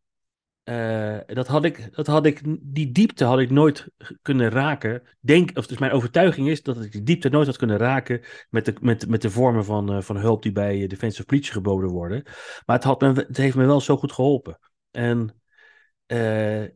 Uh, 0.70 1.18
dat 1.26 1.48
had 1.48 1.66
ik, 1.66 1.96
dat 1.96 2.08
had 2.08 2.26
ik, 2.26 2.42
die 2.62 2.92
diepte 2.92 3.24
had 3.24 3.40
ik 3.40 3.50
nooit 3.50 3.88
kunnen 4.22 4.50
raken. 4.50 5.02
Denk, 5.20 5.58
of 5.58 5.68
dus 5.68 5.78
mijn 5.78 5.92
overtuiging 5.92 6.50
is 6.50 6.64
dat 6.64 6.84
ik 6.84 6.92
die 6.92 7.04
diepte 7.04 7.30
nooit 7.30 7.48
had 7.48 7.58
kunnen 7.58 7.78
raken 7.78 8.22
met 8.50 8.66
de, 8.66 8.74
met, 8.80 9.08
met 9.08 9.22
de 9.22 9.30
vormen 9.30 9.66
van, 9.66 9.96
uh, 9.96 10.02
van 10.02 10.18
hulp 10.18 10.42
die 10.42 10.52
bij 10.52 10.88
Defensive 10.88 11.26
Politie 11.26 11.52
geboden 11.52 11.90
worden. 11.90 12.24
Maar 12.66 12.76
het, 12.76 12.84
had 12.84 13.02
me, 13.02 13.08
het 13.08 13.38
heeft 13.38 13.56
me 13.56 13.66
wel 13.66 13.82
zo 13.82 13.98
goed 13.98 14.12
geholpen. 14.12 14.60
En 14.92 15.42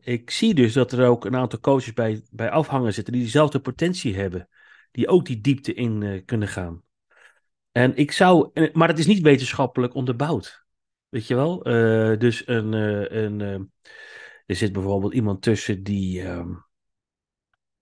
ik 0.00 0.30
zie 0.30 0.54
dus 0.54 0.72
dat 0.72 0.92
er 0.92 1.06
ook 1.06 1.24
een 1.24 1.36
aantal 1.36 1.60
coaches 1.60 1.92
bij, 1.92 2.22
bij 2.30 2.50
afhangen 2.50 2.94
zitten 2.94 3.12
die 3.12 3.22
diezelfde 3.22 3.60
potentie 3.60 4.16
hebben. 4.16 4.48
Die 4.90 5.08
ook 5.08 5.26
die 5.26 5.40
diepte 5.40 5.74
in 5.74 6.22
kunnen 6.24 6.48
gaan. 6.48 6.82
En 7.72 7.96
ik 7.96 8.12
zou, 8.12 8.50
maar 8.72 8.88
het 8.88 8.98
is 8.98 9.06
niet 9.06 9.22
wetenschappelijk 9.22 9.94
onderbouwd. 9.94 10.61
Weet 11.12 11.26
je 11.26 11.34
wel? 11.34 11.68
Uh, 11.68 12.18
dus 12.18 12.46
een, 12.46 12.72
uh, 12.72 13.22
een, 13.22 13.40
uh, 13.40 13.54
er 14.46 14.56
zit 14.56 14.72
bijvoorbeeld 14.72 15.14
iemand 15.14 15.42
tussen 15.42 15.82
die 15.82 16.28
um, 16.28 16.64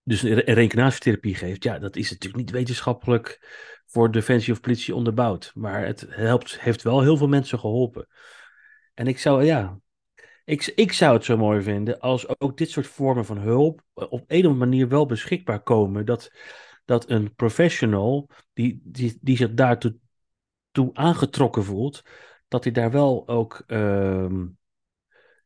dus 0.03 0.23
een 0.23 0.41
reïncarnatietherapie 0.41 1.35
geeft. 1.35 1.65
Ja, 1.65 1.79
dat 1.79 1.97
is 1.97 2.11
natuurlijk 2.11 2.43
niet 2.43 2.51
wetenschappelijk 2.51 3.39
voor 3.87 4.11
defensie 4.11 4.53
of 4.53 4.61
politie 4.61 4.95
onderbouwd. 4.95 5.53
Maar 5.55 5.87
het 5.87 6.07
helpt, 6.09 6.61
heeft 6.61 6.83
wel 6.83 7.03
heel 7.03 7.17
veel 7.17 7.29
mensen 7.29 7.59
geholpen. 7.59 8.07
En 8.95 9.07
ik 9.07 9.19
zou, 9.19 9.45
ja, 9.45 9.81
ik, 10.45 10.73
ik 10.75 10.93
zou 10.93 11.15
het 11.15 11.25
zo 11.25 11.37
mooi 11.37 11.63
vinden 11.63 12.01
als 12.01 12.41
ook 12.41 12.57
dit 12.57 12.71
soort 12.71 12.87
vormen 12.87 13.25
van 13.25 13.39
hulp 13.39 13.83
op 13.95 14.11
een 14.27 14.47
of 14.47 14.53
andere 14.53 14.55
manier 14.55 14.89
wel 14.89 15.07
beschikbaar 15.07 15.63
komen. 15.63 16.07
Dat, 16.07 16.33
dat 16.85 17.11
een 17.11 17.35
professional 17.35 18.29
die, 18.53 18.81
die, 18.85 19.19
die 19.21 19.37
zich 19.37 19.55
daartoe 19.55 19.97
toe 20.71 20.91
aangetrokken 20.93 21.65
voelt, 21.65 22.03
dat 22.51 22.65
hij 22.65 22.73
daar 22.73 22.91
wel 22.91 23.29
ook 23.29 23.65
uh, 23.67 24.45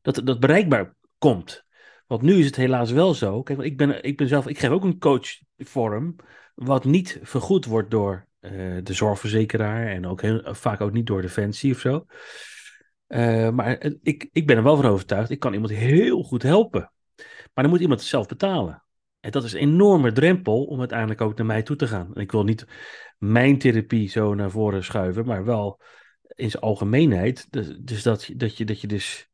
dat, 0.02 0.20
dat 0.24 0.40
bereikbaar 0.40 0.94
komt. 1.18 1.64
Want 2.06 2.22
nu 2.22 2.34
is 2.34 2.46
het 2.46 2.56
helaas 2.56 2.90
wel 2.90 3.14
zo. 3.14 3.42
Kijk, 3.42 3.58
ik 3.58 3.76
ben, 3.76 4.02
ik 4.02 4.16
ben 4.16 4.28
zelf, 4.28 4.46
ik 4.46 4.58
geef 4.58 4.70
ook 4.70 4.84
een 4.84 4.98
coachvorm, 4.98 6.16
wat 6.54 6.84
niet 6.84 7.18
vergoed 7.22 7.64
wordt 7.64 7.90
door 7.90 8.26
uh, 8.40 8.78
de 8.82 8.92
zorgverzekeraar 8.92 9.86
en 9.86 10.06
ook 10.06 10.22
heel, 10.22 10.54
vaak 10.54 10.80
ook 10.80 10.92
niet 10.92 11.06
door 11.06 11.22
Defensie 11.22 11.72
of 11.72 11.80
zo. 11.80 12.04
Uh, 13.08 13.50
maar 13.50 13.82
ik, 14.02 14.28
ik 14.32 14.46
ben 14.46 14.56
er 14.56 14.62
wel 14.62 14.76
van 14.76 14.90
overtuigd, 14.90 15.30
ik 15.30 15.38
kan 15.38 15.52
iemand 15.52 15.72
heel 15.72 16.22
goed 16.22 16.42
helpen. 16.42 16.92
Maar 17.54 17.64
dan 17.64 17.70
moet 17.70 17.80
iemand 17.80 18.00
het 18.00 18.08
zelf 18.08 18.26
betalen. 18.26 18.84
En 19.20 19.30
dat 19.30 19.44
is 19.44 19.52
een 19.52 19.60
enorme 19.60 20.12
drempel 20.12 20.64
om 20.64 20.78
uiteindelijk 20.78 21.20
ook 21.20 21.36
naar 21.36 21.46
mij 21.46 21.62
toe 21.62 21.76
te 21.76 21.86
gaan. 21.86 22.14
En 22.14 22.20
ik 22.20 22.32
wil 22.32 22.44
niet 22.44 22.66
mijn 23.18 23.58
therapie 23.58 24.08
zo 24.08 24.34
naar 24.34 24.50
voren 24.50 24.84
schuiven, 24.84 25.26
maar 25.26 25.44
wel 25.44 25.80
in 26.34 26.50
zijn 26.50 26.62
algemeenheid. 26.62 27.52
Dus, 27.52 27.78
dus 27.80 28.02
dat, 28.02 28.30
dat, 28.36 28.56
je, 28.56 28.64
dat 28.64 28.80
je 28.80 28.86
dus 28.86 29.28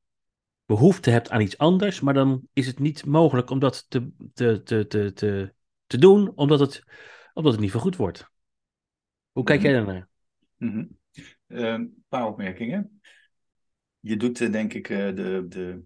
behoefte 0.64 1.11
hebt 1.11 1.30
aan 1.30 1.40
iets 1.40 1.59
anders, 1.59 2.00
maar 2.00 2.14
dan 2.14 2.49
is 2.52 2.66
het 2.66 2.78
niet 2.78 3.07
mogelijk 3.07 3.50
om 3.50 3.59
dat 3.59 3.87
te, 3.88 4.11
te, 4.35 4.62
te, 4.62 4.87
te, 4.87 5.12
te, 5.12 5.54
te 5.87 5.99
doen, 5.99 6.33
omdat 6.35 6.61
het, 6.61 6.85
omdat 7.33 7.52
het 7.52 7.61
niet 7.61 7.71
vergoed 7.71 7.97
wordt. 7.97 8.30
Hoe 9.33 9.45
kijk 9.45 9.62
jij 9.62 9.73
daarnaar? 9.73 10.09
Mm 10.57 10.71
-hmm. 10.71 10.99
uh, 11.47 11.73
een 11.73 12.04
paar 12.09 12.26
opmerkingen. 12.26 13.00
Je 14.00 14.16
doet 14.16 14.40
uh, 14.40 14.52
denk 14.52 14.73
ik 14.73 14.88
uh, 14.88 14.99
de, 14.99 15.47
de 15.49 15.83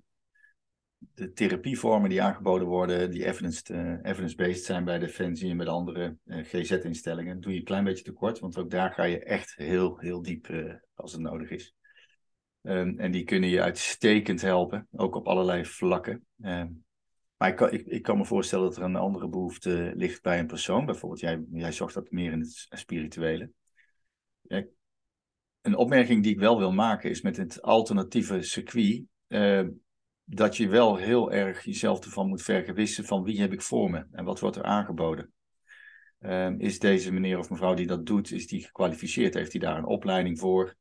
de 1.15 1.33
therapievormen 1.33 2.11
die 2.11 2.23
aangeboden 2.23 2.67
worden, 2.67 3.11
die 3.11 3.25
evidence-based 3.25 4.05
evidence 4.05 4.65
zijn 4.65 4.85
bij 4.85 4.99
Defensie 4.99 5.51
en 5.51 5.57
bij 5.57 5.67
de 5.67 5.73
andere 5.73 6.17
uh, 6.25 6.45
GZ-instellingen, 6.45 7.41
doe 7.41 7.53
je 7.53 7.59
een 7.59 7.65
klein 7.65 7.85
beetje 7.85 8.05
tekort, 8.05 8.39
want 8.39 8.59
ook 8.59 8.71
daar 8.71 8.93
ga 8.93 9.03
je 9.03 9.25
echt 9.25 9.55
heel, 9.57 9.99
heel 9.99 10.23
diep 10.23 10.49
uh, 10.49 10.75
als 10.95 11.13
het 11.13 11.21
nodig 11.21 11.51
is. 11.51 11.75
Um, 12.63 12.99
en 12.99 13.11
die 13.11 13.25
kunnen 13.25 13.49
je 13.49 13.63
uitstekend 13.63 14.41
helpen, 14.41 14.89
ook 14.93 15.15
op 15.15 15.29
allerlei 15.29 15.65
vlakken. 15.65 16.27
Um, 16.41 16.85
maar 17.37 17.49
ik 17.49 17.57
kan, 17.57 17.73
ik, 17.73 17.87
ik 17.87 18.03
kan, 18.03 18.19
me 18.19 18.25
voorstellen 18.25 18.65
dat 18.65 18.77
er 18.77 18.83
een 18.83 18.97
andere 18.97 19.29
behoefte 19.29 19.93
ligt 19.97 20.23
bij 20.23 20.39
een 20.39 20.47
persoon. 20.47 20.87
Bijvoorbeeld, 20.87 21.21
jij, 21.21 21.45
jij 21.53 21.73
zocht 21.73 21.95
dat 21.95 22.11
meer 22.11 22.33
in 22.33 22.41
het 22.41 22.67
spirituele. 22.69 23.51
Een 25.61 25.77
opmerking 25.77 26.23
die 26.23 26.33
ik 26.33 26.39
wel 26.39 26.59
wil 26.59 26.73
maken 26.73 27.11
is 27.11 27.21
met 27.23 27.37
het 27.37 27.63
alternatieve 27.63 28.43
circuit. 28.43 29.03
Uh, 29.29 29.69
dat 30.25 30.57
je 30.57 30.69
wel 30.69 30.97
heel 30.97 31.33
erg 31.33 31.65
jezelf 31.65 32.05
ervan 32.05 32.29
moet 32.29 32.43
vergewissen 32.43 33.05
van 33.05 33.23
wie 33.23 33.41
heb 33.41 33.53
ik 33.53 33.63
voor 33.63 33.91
me 33.91 34.07
en 34.11 34.25
wat 34.25 34.41
wordt 34.41 34.57
er 34.57 34.63
aangeboden. 34.63 35.33
Um, 36.21 36.61
is 36.61 36.79
deze 36.79 37.13
meneer 37.13 37.39
of 37.39 37.51
mevrouw 37.51 37.75
die 37.75 37.87
dat 37.87 38.07
doet, 38.07 38.31
is 38.31 38.47
die 38.47 38.65
gekwalificeerd? 38.65 39.35
Heeft 39.35 39.53
hij 39.53 39.61
daar 39.61 39.79
een 39.79 39.85
opleiding 39.85 40.39
voor? 40.39 40.75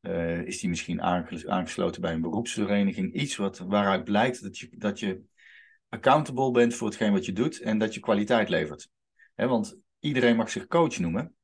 Uh, 0.00 0.40
is 0.42 0.60
die 0.60 0.68
misschien 0.68 1.02
aangesloten 1.46 2.00
bij 2.00 2.12
een 2.12 2.20
beroepsvereniging? 2.20 3.14
Iets 3.14 3.36
wat, 3.36 3.58
waaruit 3.58 4.04
blijkt 4.04 4.42
dat 4.42 4.58
je, 4.58 4.68
dat 4.76 4.98
je 4.98 5.22
accountable 5.88 6.50
bent 6.50 6.74
voor 6.74 6.88
hetgeen 6.88 7.12
wat 7.12 7.24
je 7.24 7.32
doet 7.32 7.60
en 7.60 7.78
dat 7.78 7.94
je 7.94 8.00
kwaliteit 8.00 8.48
levert. 8.48 8.90
He, 9.34 9.46
want 9.46 9.78
iedereen 9.98 10.36
mag 10.36 10.50
zich 10.50 10.66
coach 10.66 10.98
noemen. 10.98 11.34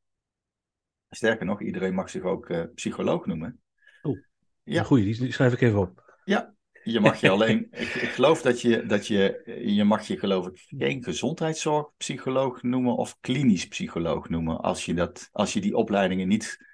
Sterker 1.11 1.47
nog, 1.47 1.63
iedereen 1.63 1.95
mag 1.95 2.11
zich 2.11 2.23
ook 2.23 2.49
uh, 2.49 2.65
psycholoog 2.75 3.27
noemen. 3.27 3.61
Oh, 4.03 4.19
ja. 4.63 4.83
Goeie, 4.83 5.05
die 5.05 5.33
schrijf 5.33 5.53
ik 5.53 5.61
even 5.61 5.81
op. 5.81 6.19
Ja, 6.25 6.55
je 6.85 7.01
mag 7.01 7.21
je 7.21 7.31
alleen, 7.31 7.69
ik, 7.71 7.95
ik, 7.95 8.09
geloof 8.09 8.43
dat 8.43 8.61
je, 8.61 8.87
dat 8.87 9.07
je, 9.07 9.43
je 9.65 9.85
mag 9.85 10.07
je 10.07 10.19
geloof 10.19 10.47
ik 10.47 10.65
geen 10.69 11.03
gezondheidszorgpsycholoog 11.03 12.63
noemen 12.63 12.97
of 12.97 13.17
klinisch 13.21 13.69
psycholoog 13.69 14.29
noemen 14.29 14.61
als 14.61 14.85
je, 14.85 14.95
dat, 14.95 15.29
als 15.33 15.53
je 15.53 15.61
die 15.61 15.77
opleidingen 15.77 16.29
niet 16.29 16.65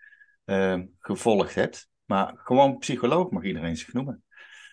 uh, 0.44 0.80
gevolgd 0.98 1.54
hebt. 1.54 1.88
Maar 2.04 2.32
gewoon 2.36 2.78
psycholoog 2.78 3.30
mag 3.30 3.42
iedereen 3.42 3.76
zich 3.76 3.92
noemen. 3.92 4.22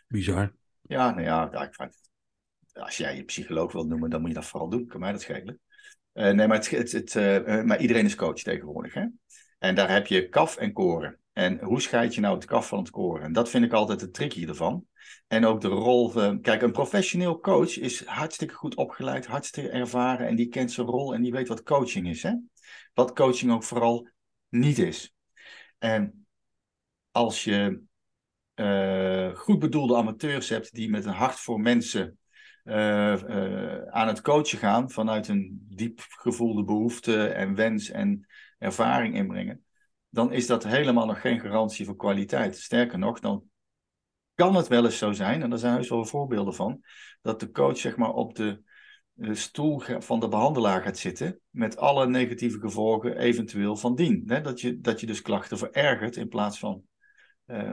Bizar. 0.07 0.53
Ja, 0.81 1.09
nou 1.09 1.21
ja, 1.21 1.61
ik 1.61 1.89
als 2.73 2.97
jij 2.97 3.15
je 3.15 3.23
psycholoog 3.23 3.71
wilt 3.71 3.87
noemen, 3.87 4.09
dan 4.09 4.19
moet 4.19 4.29
je 4.29 4.35
dat 4.35 4.45
vooral 4.45 4.69
doen. 4.69 4.87
Kan 4.87 4.99
mij 4.99 5.11
dat 5.11 5.21
schelen. 5.21 5.59
Uh, 6.13 6.31
nee, 6.31 6.47
maar, 6.47 6.57
het, 6.57 6.69
het, 6.69 6.91
het 6.91 7.15
uh, 7.15 7.63
maar 7.63 7.79
iedereen 7.79 8.05
is 8.05 8.15
coach 8.15 8.41
tegenwoordig. 8.41 8.93
Hè? 8.93 9.05
En 9.59 9.75
daar 9.75 9.91
heb 9.91 10.07
je 10.07 10.29
kaf 10.29 10.57
en 10.57 10.73
koren. 10.73 11.19
En 11.33 11.59
hoe 11.59 11.81
scheid 11.81 12.15
je 12.15 12.21
nou 12.21 12.35
het 12.35 12.45
kaf 12.45 12.67
van 12.67 12.79
het 12.79 12.89
koren? 12.89 13.23
En 13.23 13.33
dat 13.33 13.49
vind 13.49 13.65
ik 13.65 13.73
altijd 13.73 14.01
het 14.01 14.13
tricky 14.13 14.45
ervan. 14.47 14.85
En 15.27 15.45
ook 15.45 15.61
de 15.61 15.67
rol 15.67 16.09
van. 16.09 16.41
Kijk, 16.41 16.61
een 16.61 16.71
professioneel 16.71 17.39
coach 17.39 17.77
is 17.77 18.05
hartstikke 18.05 18.53
goed 18.53 18.75
opgeleid, 18.75 19.25
hartstikke 19.25 19.69
ervaren. 19.69 20.27
En 20.27 20.35
die 20.35 20.47
kent 20.47 20.71
zijn 20.71 20.87
rol 20.87 21.13
en 21.13 21.21
die 21.21 21.31
weet 21.31 21.47
wat 21.47 21.63
coaching 21.63 22.07
is. 22.07 22.23
Hè? 22.23 22.33
Wat 22.93 23.13
coaching 23.13 23.51
ook 23.51 23.63
vooral 23.63 24.09
niet 24.49 24.77
is. 24.77 25.13
En 25.77 26.27
als 27.11 27.43
je 27.43 27.83
uh, 28.55 29.35
goed 29.35 29.59
bedoelde 29.59 29.95
amateurs 29.95 30.49
hebt 30.49 30.73
die 30.73 30.89
met 30.89 31.05
een 31.05 31.13
hart 31.13 31.39
voor 31.39 31.59
mensen 31.59 32.17
uh, 32.63 33.21
uh, 33.27 33.81
aan 33.87 34.07
het 34.07 34.21
coachen 34.21 34.57
gaan. 34.57 34.91
vanuit 34.91 35.27
een 35.27 35.65
diep 35.69 36.05
gevoelde 36.07 36.63
behoefte 36.63 37.27
en 37.27 37.55
wens 37.55 37.89
en 37.89 38.27
ervaring 38.57 39.15
inbrengen. 39.15 39.65
dan 40.09 40.33
is 40.33 40.47
dat 40.47 40.63
helemaal 40.63 41.05
nog 41.05 41.21
geen 41.21 41.39
garantie 41.39 41.85
voor 41.85 41.95
kwaliteit. 41.95 42.57
Sterker 42.57 42.99
nog, 42.99 43.19
dan 43.19 43.43
kan 44.35 44.55
het 44.55 44.67
wel 44.67 44.85
eens 44.85 44.97
zo 44.97 45.11
zijn, 45.11 45.41
en 45.41 45.49
daar 45.49 45.59
zijn 45.59 45.73
heus 45.73 45.89
wel 45.89 46.05
voorbeelden 46.05 46.53
van, 46.53 46.81
dat 47.21 47.39
de 47.39 47.51
coach 47.51 47.77
zeg 47.77 47.97
maar 47.97 48.13
op 48.13 48.35
de, 48.35 48.63
stoel 49.17 49.81
van 49.99 50.19
de 50.19 50.27
behandelaar 50.27 50.81
gaat 50.81 50.97
zitten 50.97 51.39
met 51.49 51.77
alle 51.77 52.07
negatieve 52.07 52.59
gevolgen 52.59 53.17
eventueel 53.17 53.75
van 53.75 53.95
dien. 53.95 54.25
Dat, 54.25 54.61
je, 54.61 54.79
dat 54.79 54.99
je 54.99 55.05
dus 55.05 55.21
klachten 55.21 55.57
verergert 55.57 56.15
in 56.15 56.27
plaats 56.27 56.59
van 56.59 56.83
uh, 57.47 57.71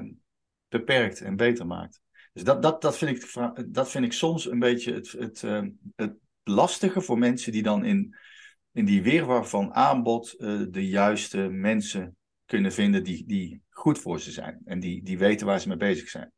beperkt 0.69 1.21
en 1.21 1.37
beter 1.37 1.67
maakt. 1.67 2.01
Dus 2.33 2.45
dat, 2.45 2.63
dat, 2.63 2.83
dat, 2.83 2.99
vind 2.99 3.11
ik, 3.11 3.51
dat 3.67 3.91
vind 3.91 4.05
ik 4.05 4.13
soms 4.13 4.51
een 4.51 4.59
beetje 4.59 4.93
het, 4.93 5.13
het, 5.13 5.43
uh, 5.43 5.63
het 5.97 6.15
lastige 6.43 7.01
voor 7.01 7.19
mensen 7.19 7.53
die 7.53 7.63
dan 7.63 7.85
in, 7.85 8.17
in 8.73 8.85
die 8.85 9.03
weerwar 9.03 9.47
van 9.47 9.75
aanbod 9.75 10.35
uh, 10.39 10.63
de 10.71 10.89
juiste 10.89 11.39
mensen 11.39 12.17
kunnen 12.45 12.73
vinden 12.73 13.05
die, 13.05 13.27
die 13.27 13.63
goed 13.71 13.99
voor 13.99 14.21
ze 14.21 14.31
zijn 14.31 14.61
en 14.65 14.81
die, 14.81 15.03
die 15.03 15.19
weten 15.19 15.47
waar 15.47 15.61
ze 15.61 15.69
mee 15.69 15.77
bezig 15.77 16.09
zijn. 16.09 16.33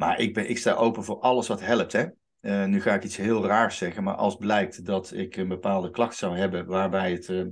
Maar 0.00 0.20
ik, 0.20 0.34
ben, 0.34 0.50
ik 0.50 0.58
sta 0.58 0.74
open 0.74 1.04
voor 1.04 1.20
alles 1.20 1.48
wat 1.48 1.60
helpt. 1.60 1.92
Hè? 1.92 2.04
Uh, 2.40 2.64
nu 2.64 2.80
ga 2.80 2.94
ik 2.94 3.04
iets 3.04 3.16
heel 3.16 3.46
raars 3.46 3.76
zeggen, 3.76 4.02
maar 4.02 4.14
als 4.14 4.36
blijkt 4.36 4.84
dat 4.84 5.12
ik 5.12 5.36
een 5.36 5.48
bepaalde 5.48 5.90
klacht 5.90 6.16
zou 6.16 6.36
hebben 6.36 6.66
waarbij 6.66 7.12
het 7.12 7.28
uh, 7.28 7.38
uh, 7.38 7.46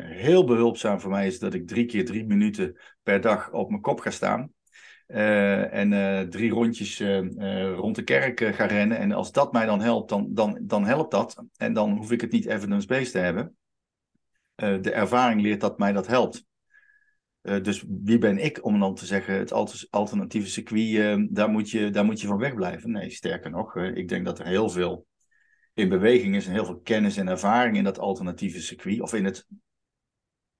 heel 0.00 0.44
behulpzaam 0.44 1.00
voor 1.00 1.10
mij 1.10 1.26
is 1.26 1.38
dat 1.38 1.54
ik 1.54 1.66
drie 1.66 1.84
keer 1.86 2.04
drie 2.04 2.26
minuten 2.26 2.80
per 3.02 3.20
dag 3.20 3.52
op 3.52 3.68
mijn 3.68 3.80
kop 3.80 4.00
ga 4.00 4.10
staan 4.10 4.52
en 5.06 6.30
drie 6.30 6.50
rondjes 6.50 7.00
rond 7.74 7.96
de 7.96 8.02
kerk 8.02 8.40
ga 8.40 8.64
rennen 8.64 8.98
en 8.98 9.12
als 9.12 9.32
dat 9.32 9.52
mij 9.52 9.66
dan 9.66 9.80
helpt, 9.80 10.08
dan, 10.08 10.26
dan, 10.30 10.58
dan 10.62 10.84
helpt 10.84 11.10
dat 11.10 11.44
en 11.56 11.72
dan 11.72 11.96
hoef 11.96 12.10
ik 12.10 12.20
het 12.20 12.32
niet 12.32 12.46
evidence-based 12.46 13.12
te 13.12 13.18
hebben. 13.18 13.56
de 14.54 14.90
ervaring 14.92 15.40
leert 15.40 15.60
dat 15.60 15.78
mij 15.78 15.92
dat 15.92 16.06
helpt. 16.06 16.44
Uh, 17.44 17.62
dus 17.62 17.84
wie 17.88 18.18
ben 18.18 18.38
ik 18.38 18.64
om 18.64 18.80
dan 18.80 18.94
te 18.94 19.06
zeggen, 19.06 19.34
het 19.34 19.52
alternatieve 19.90 20.48
circuit, 20.48 20.88
uh, 20.88 21.26
daar, 21.30 21.48
moet 21.48 21.70
je, 21.70 21.90
daar 21.90 22.04
moet 22.04 22.20
je 22.20 22.26
van 22.26 22.38
wegblijven? 22.38 22.90
Nee, 22.90 23.10
sterker 23.10 23.50
nog, 23.50 23.76
uh, 23.76 23.96
ik 23.96 24.08
denk 24.08 24.24
dat 24.24 24.38
er 24.38 24.46
heel 24.46 24.68
veel 24.68 25.06
in 25.74 25.88
beweging 25.88 26.36
is 26.36 26.46
en 26.46 26.52
heel 26.52 26.64
veel 26.64 26.80
kennis 26.80 27.16
en 27.16 27.28
ervaring 27.28 27.76
in 27.76 27.84
dat 27.84 27.98
alternatieve 27.98 28.60
circuit, 28.60 29.00
of 29.00 29.14
in 29.14 29.24
het 29.24 29.46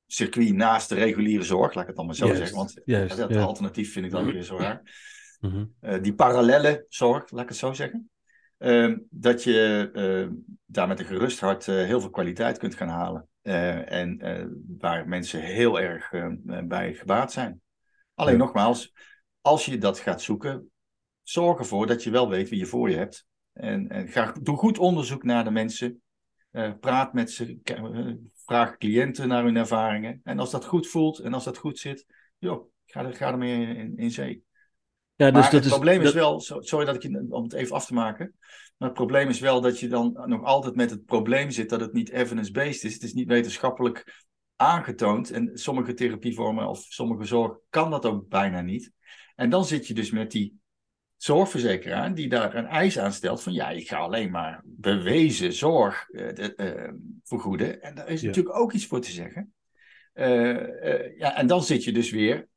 circuit 0.07 0.55
naast 0.55 0.89
de 0.89 0.95
reguliere 0.95 1.43
zorg, 1.43 1.75
laat 1.75 1.83
ik 1.83 1.89
het 1.89 1.97
dan 1.97 2.07
maar 2.07 2.15
zo 2.15 2.25
juist, 2.27 2.41
zeggen, 2.41 2.57
want 2.57 2.81
juist, 2.85 3.17
dat 3.17 3.31
ja. 3.31 3.43
alternatief 3.43 3.93
vind 3.93 4.05
ik 4.05 4.11
dan 4.11 4.33
weer 4.33 4.43
zo 4.43 4.57
raar. 4.57 4.83
Mhm. 5.41 5.67
die 6.03 6.15
parallele 6.15 6.87
zorg, 6.89 7.31
laat 7.31 7.43
ik 7.43 7.49
het 7.49 7.59
zo 7.59 7.73
zeggen. 7.73 8.11
Ehm, 8.59 8.99
dat 9.11 9.43
je 9.43 10.51
daar 10.67 10.89
met 10.89 10.99
een 10.99 11.07
gerust 11.07 11.41
hart 11.41 11.67
heel 11.67 12.01
veel 12.01 12.11
kwaliteit 12.11 12.59
kunt 12.59 12.75
gaan 12.75 12.89
halen. 12.89 13.29
En 13.45 14.19
waar 14.79 15.09
mensen 15.09 15.41
heel 15.41 15.81
erg 15.81 16.11
bij 16.65 16.95
gebaat 16.95 17.33
zijn. 17.33 17.61
Alleen 18.15 18.39
nogmaals, 18.39 18.95
als 19.41 19.65
je 19.65 19.79
dat 19.79 19.99
gaat 19.99 20.23
zoeken, 20.23 20.71
zorg 21.23 21.59
ervoor 21.59 21.87
dat 21.87 22.03
je 22.03 22.11
wel 22.11 22.29
weet 22.29 22.49
wie 22.49 22.59
je 22.59 22.67
voor 22.67 22.91
je 22.91 22.97
hebt. 22.97 23.27
En, 23.53 23.89
en 23.89 24.09
ga, 24.09 24.35
doe 24.43 24.57
goed 24.57 24.79
onderzoek 24.79 25.23
naar 25.23 25.45
de 25.45 25.51
mensen. 25.51 26.03
Praat 26.81 27.13
met 27.13 27.31
ze. 27.31 27.59
Vraag 28.45 28.77
cliënten 28.77 29.29
naar 29.29 29.45
hun 29.45 29.57
ervaringen. 29.57 30.21
En 30.25 30.39
als 30.39 30.51
dat 30.51 30.65
goed 30.65 30.87
voelt 30.87 31.19
en 31.19 31.35
als 31.35 31.45
dat 31.45 31.59
goed 31.59 31.79
zit, 31.79 32.07
joh, 32.39 32.71
ga, 32.87 33.05
er, 33.05 33.15
ga 33.15 33.31
ermee 33.31 33.77
in, 33.77 33.97
in 33.97 34.11
zee. 34.11 34.43
Ja, 35.15 35.31
dus 35.31 35.43
maar 35.43 35.53
het 35.53 35.69
probleem 35.69 36.01
is, 36.01 36.13
wel, 36.13 36.41
sorry 36.41 36.85
dat 36.85 36.95
ik 36.95 37.03
je, 37.03 37.27
om 37.29 37.43
het 37.43 37.53
even 37.53 37.75
af 37.75 37.87
te 37.87 37.95
maken. 37.95 38.35
Maar 38.77 38.89
het 38.89 38.99
probleem 38.99 39.29
is 39.29 39.41
wel 39.41 39.61
dat 39.61 39.81
je 39.81 39.89
dan 39.89 40.23
nog 40.25 40.43
altijd 40.43 40.75
met 40.75 40.91
het 40.91 41.05
probleem 41.05 41.51
zit 41.51 41.69
dat 41.69 41.81
het 41.81 41.93
niet 41.93 42.11
evidence-based 42.11 42.85
is. 42.85 42.95
Het 42.95 43.03
is 43.03 43.15
niet 43.15 43.29
wetenschappelijk 43.29 44.25
aangetoond. 44.57 45.31
En 45.31 45.51
sommige 45.55 45.95
therapievormen 45.95 46.69
of 46.69 46.85
sommige 46.89 47.25
zorg 47.25 47.59
kan 47.71 47.91
dat 47.91 48.07
ook 48.07 48.29
bijna 48.29 48.61
niet. 48.61 48.93
En 49.35 49.51
dan 49.51 49.65
zit 49.65 49.87
je 49.87 49.95
dus 49.95 50.11
met 50.11 50.31
die 50.31 50.59
zorgverzekeraar 51.17 52.15
die 52.15 52.29
daar 52.29 52.55
een 52.55 52.67
eis 52.67 52.99
aan 52.99 53.13
stelt 53.13 53.43
van 53.43 53.53
ja, 53.53 53.71
ik 53.71 53.89
ga 53.89 53.97
alleen 53.97 54.31
maar 54.31 54.63
bewezen 54.65 55.53
zorg 55.53 56.09
uh, 56.09 56.89
vergoeden. 57.23 57.83
En 57.83 57.95
daar 57.95 58.09
is 58.09 58.23
natuurlijk 58.23 58.57
ook 58.57 58.73
iets 58.73 58.87
voor 58.87 59.01
te 59.01 59.11
zeggen. 59.11 59.53
Uh, 60.15 61.19
ja, 61.19 61.37
en 61.37 61.47
dan 61.47 61.63
zit 61.63 61.85
je 61.85 61.93
dus 61.93 62.11
weer, 62.11 62.49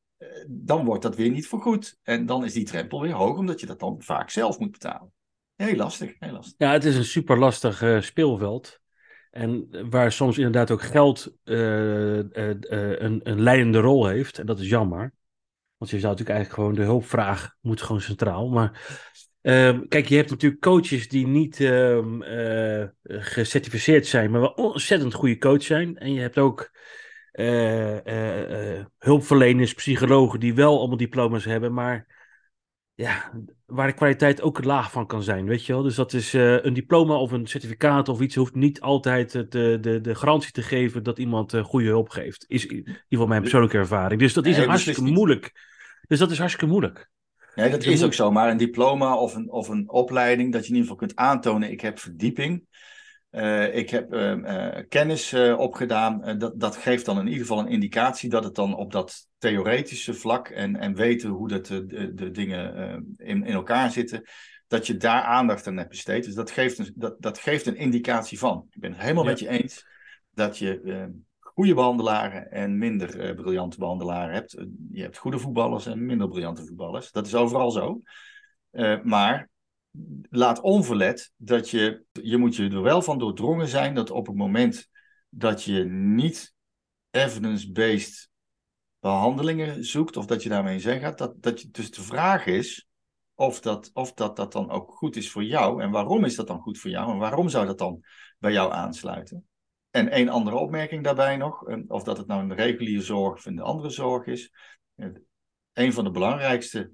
dan 0.47 0.85
wordt 0.85 1.03
dat 1.03 1.15
weer 1.15 1.29
niet 1.29 1.47
vergoed. 1.47 1.97
En 2.03 2.25
dan 2.25 2.45
is 2.45 2.53
die 2.53 2.65
drempel 2.65 3.01
weer 3.01 3.13
hoog, 3.13 3.37
omdat 3.37 3.59
je 3.59 3.65
dat 3.65 3.79
dan 3.79 4.01
vaak 4.01 4.29
zelf 4.29 4.59
moet 4.59 4.71
betalen. 4.71 5.11
Heel 5.57 5.75
lastig, 5.75 6.13
heel 6.19 6.31
lastig. 6.31 6.53
Ja, 6.57 6.71
het 6.71 6.85
is 6.85 6.95
een 6.95 7.05
super 7.05 7.37
lastig 7.37 7.83
speelveld. 7.99 8.79
En 9.31 9.67
waar 9.89 10.11
soms 10.11 10.37
inderdaad 10.37 10.71
ook 10.71 10.81
geld 10.81 11.37
een, 11.43 13.19
een 13.23 13.41
leidende 13.41 13.79
rol 13.79 14.07
heeft. 14.07 14.39
En 14.39 14.45
dat 14.45 14.59
is 14.59 14.69
jammer. 14.69 15.13
Want 15.77 15.91
je 15.91 15.99
zou 15.99 16.11
natuurlijk 16.11 16.37
eigenlijk 16.37 16.53
gewoon 16.53 16.75
de 16.75 16.91
hulpvraag 16.91 17.55
moet 17.61 17.81
gewoon 17.81 18.01
centraal. 18.01 18.49
Maar 18.49 18.99
ehm, 19.41 19.87
kijk, 19.87 20.07
je 20.07 20.15
hebt 20.15 20.29
natuurlijk 20.29 20.61
coaches 20.61 21.07
die 21.07 21.27
niet 21.27 21.59
uh, 21.59 22.83
gecertificeerd 23.07 24.07
zijn, 24.07 24.31
maar 24.31 24.41
wel 24.41 24.49
ontzettend 24.49 25.13
goede 25.13 25.37
coach 25.37 25.63
zijn. 25.63 25.97
En 25.97 26.13
je 26.13 26.19
hebt 26.21 26.37
ook 26.37 26.71
hulpverleners, 28.97 29.73
psychologen 29.73 30.39
die 30.39 30.53
wel 30.55 30.77
allemaal 30.77 30.97
diploma's 30.97 31.45
hebben, 31.45 31.73
maar 31.73 32.16
ja, 32.97 33.31
waar 33.65 33.87
de 33.87 33.93
kwaliteit 33.93 34.41
ook 34.41 34.63
laag 34.63 34.91
van 34.91 35.07
kan 35.07 35.23
zijn, 35.23 35.45
weet 35.45 35.65
je 35.65 35.73
wel. 35.73 35.81
Dus 35.81 35.95
dat 35.95 36.13
is 36.13 36.33
een 36.33 36.73
diploma 36.73 37.15
of 37.15 37.31
een 37.31 37.47
certificaat 37.47 38.09
of 38.09 38.19
iets 38.19 38.35
hoeft 38.35 38.55
niet 38.55 38.81
altijd 38.81 39.31
de, 39.31 39.77
de, 39.81 40.01
de 40.01 40.15
garantie 40.15 40.51
te 40.51 40.61
geven 40.61 41.03
dat 41.03 41.19
iemand 41.19 41.55
goede 41.63 41.87
hulp 41.87 42.09
geeft. 42.09 42.45
Is 42.47 42.65
in 42.65 42.75
ieder 42.75 43.03
geval 43.09 43.27
mijn 43.27 43.41
persoonlijke 43.41 43.77
ervaring. 43.77 44.19
Dus 44.19 44.33
dat 44.33 44.45
is 44.45 44.57
nee, 44.57 44.67
hartstikke 44.67 45.01
moeilijk. 45.01 45.51
Dus 46.07 46.19
dat 46.19 46.31
is 46.31 46.37
hartstikke 46.37 46.71
moeilijk. 46.71 47.09
Nee, 47.55 47.69
dat 47.69 47.83
is 47.83 48.03
ook 48.03 48.13
zo. 48.13 48.31
Maar 48.31 48.49
een 48.49 48.57
diploma 48.57 49.17
of 49.17 49.35
een, 49.35 49.51
of 49.51 49.67
een 49.67 49.89
opleiding, 49.89 50.51
dat 50.51 50.61
je 50.61 50.69
in 50.69 50.75
ieder 50.75 50.91
geval 50.91 51.07
kunt 51.07 51.19
aantonen, 51.19 51.71
ik 51.71 51.81
heb 51.81 51.99
verdieping. 51.99 52.65
Uh, 53.37 53.75
ik 53.75 53.89
heb 53.89 54.13
uh, 54.13 54.77
kennis 54.89 55.33
uh, 55.33 55.59
opgedaan. 55.59 56.37
dat, 56.37 56.59
dat 56.59 56.75
geeft 56.75 57.05
dan 57.05 57.19
in 57.19 57.27
ieder 57.27 57.41
geval 57.41 57.59
een 57.59 57.67
indicatie 57.67 58.29
dat 58.29 58.43
het 58.43 58.55
dan 58.55 58.75
op 58.75 58.91
dat 58.91 59.27
theoretische 59.37 60.13
vlak 60.13 60.47
en, 60.47 60.75
en 60.75 60.95
weten 60.95 61.29
hoe 61.29 61.47
dat, 61.47 61.65
de, 61.65 62.13
de 62.13 62.31
dingen 62.31 62.75
in, 63.17 63.43
in 63.45 63.53
elkaar 63.53 63.91
zitten, 63.91 64.23
dat 64.67 64.87
je 64.87 64.97
daar 64.97 65.21
aandacht 65.21 65.67
aan 65.67 65.77
hebt 65.77 65.89
besteed. 65.89 66.23
Dus 66.23 66.33
dat 66.33 66.51
geeft 66.51 66.77
een, 66.77 66.93
dat, 66.95 67.15
dat 67.19 67.37
geeft 67.37 67.65
een 67.65 67.75
indicatie 67.75 68.39
van. 68.39 68.67
Ik 68.69 68.81
ben 68.81 68.91
het 68.91 69.01
helemaal 69.01 69.23
met 69.23 69.39
je 69.39 69.49
eens 69.49 69.85
dat 70.29 70.57
je 70.57 71.09
goede 71.57 71.73
behandelaren 71.73 72.51
en 72.51 72.77
minder 72.77 73.35
briljante 73.35 73.77
behandelaren 73.77 74.33
hebt. 74.33 74.53
Eh, 74.53 74.65
je 74.91 75.01
hebt 75.01 75.17
goede 75.17 75.39
voetballers 75.39 75.85
en 75.85 76.05
minder 76.05 76.27
briljante 76.27 76.65
voetballers. 76.65 77.11
Dat 77.11 77.25
is 77.25 77.35
overal 77.35 77.71
zo. 77.71 78.01
Maar 79.03 79.49
laat 80.29 80.61
onverlet 80.61 81.31
dat 81.35 81.69
je, 81.69 82.03
je 82.11 82.37
moet 82.37 82.55
je 82.55 82.69
er 82.69 82.81
wel 82.81 83.01
van 83.01 83.19
doordrongen 83.19 83.67
zijn 83.67 83.93
dat 83.93 84.11
op 84.11 84.27
het 84.27 84.35
moment 84.35 84.89
dat 85.29 85.63
je 85.63 85.83
niet 85.85 86.55
evidence-based 87.09 88.29
behandelingen 88.99 89.83
zoekt, 89.83 90.17
of 90.17 90.25
dat 90.25 90.43
je 90.43 90.49
daarmee 90.49 90.81
in 90.81 90.99
gaat, 90.99 91.17
dat, 91.17 91.41
dat 91.41 91.61
je, 91.61 91.69
dus 91.71 91.91
de 91.91 92.01
vraag 92.01 92.45
is 92.45 92.87
of, 93.35 93.59
dat, 93.59 93.89
of 93.93 94.13
dat, 94.13 94.35
dat 94.35 94.51
dan 94.51 94.69
ook 94.69 94.91
goed 94.91 95.15
is 95.15 95.31
voor 95.31 95.43
jou. 95.43 95.81
En 95.81 95.91
waarom 95.91 96.25
is 96.25 96.35
dat 96.35 96.47
dan 96.47 96.59
goed 96.59 96.77
voor 96.77 96.89
jou? 96.89 97.11
En 97.11 97.17
waarom 97.17 97.49
zou 97.49 97.65
dat 97.65 97.77
dan 97.77 98.03
bij 98.39 98.51
jou 98.51 98.71
aansluiten? 98.71 99.47
En 99.89 100.09
één 100.09 100.29
andere 100.29 100.55
opmerking 100.55 101.03
daarbij 101.03 101.37
nog, 101.37 101.63
of 101.87 102.03
dat 102.03 102.17
het 102.17 102.27
nou 102.27 102.41
een 102.41 102.55
reguliere 102.55 103.01
zorg 103.01 103.33
of 103.33 103.45
een 103.45 103.59
andere 103.59 103.89
zorg 103.89 104.25
is. 104.25 104.51
Een 105.73 105.93
van 105.93 106.03
de 106.03 106.11
belangrijkste 106.11 106.91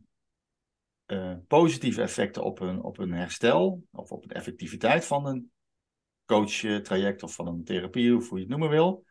uh, 1.07 1.33
positieve 1.47 2.01
effecten 2.01 2.43
op 2.43 2.59
een, 2.59 2.81
op 2.81 2.97
een 2.97 3.13
herstel 3.13 3.83
of 3.91 4.11
op 4.11 4.27
de 4.27 4.33
effectiviteit 4.33 5.05
van 5.05 5.25
een 5.25 5.51
coachtraject 6.25 7.23
of 7.23 7.33
van 7.33 7.47
een 7.47 7.63
therapie, 7.63 8.15
of 8.15 8.29
hoe 8.29 8.37
je 8.37 8.43
het 8.43 8.51
noemen 8.51 8.69
wil, 8.69 9.05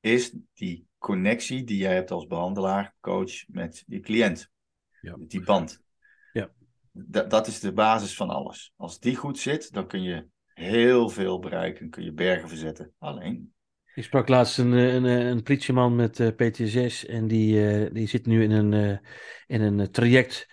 is 0.00 0.34
die 0.54 0.86
connectie 0.98 1.64
die 1.64 1.76
jij 1.76 1.94
hebt 1.94 2.10
als 2.10 2.26
behandelaar, 2.26 2.94
coach 3.00 3.48
met 3.48 3.84
je 3.86 4.00
cliënt. 4.00 4.50
Ja. 5.00 5.16
Die 5.18 5.44
band. 5.44 5.82
Ja. 6.32 6.50
Dat, 6.90 7.30
dat 7.30 7.46
is 7.46 7.60
de 7.60 7.72
basis 7.72 8.16
van 8.16 8.28
alles. 8.28 8.72
Als 8.76 8.98
die 8.98 9.16
goed 9.16 9.38
zit, 9.38 9.72
dan 9.72 9.86
kun 9.86 10.02
je 10.02 10.26
heel 10.46 11.08
veel 11.08 11.38
bereiken. 11.38 11.90
Kun 11.90 12.04
je 12.04 12.12
bergen 12.12 12.48
verzetten. 12.48 12.92
Alleen. 12.98 13.54
Ik 13.94 14.04
sprak 14.04 14.28
laatst 14.28 14.58
een, 14.58 14.72
een, 14.72 15.04
een 15.04 15.42
politieman 15.42 15.96
met 15.96 16.20
eh, 16.20 16.28
PTSS 16.28 17.06
en 17.06 17.28
die, 17.28 17.54
uh, 17.54 17.92
die 17.92 18.08
zit 18.08 18.26
nu 18.26 18.42
in 18.42 18.50
een, 18.50 18.72
uh, 18.72 18.98
in 19.46 19.60
een 19.60 19.90
traject 19.90 20.48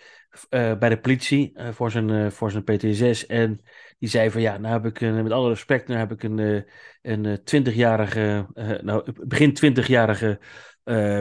bij 0.49 0.89
de 0.89 0.99
politie 0.99 1.53
voor, 1.71 1.91
zijn, 1.91 2.31
voor 2.31 2.51
zijn 2.51 2.63
PTSS. 2.63 3.25
En 3.25 3.61
die 3.99 4.09
zei 4.09 4.31
van 4.31 4.41
ja, 4.41 4.57
nou 4.57 4.73
heb 4.73 4.85
ik 4.85 5.01
een, 5.01 5.23
met 5.23 5.31
alle 5.31 5.49
respect, 5.49 5.87
nou 5.87 5.99
heb 5.99 6.11
ik 6.11 6.23
een, 6.23 6.65
een 7.01 7.39
20-jarige, 7.39 8.47
nou 8.81 9.11
begin 9.25 9.57
20-jarige 9.65 10.39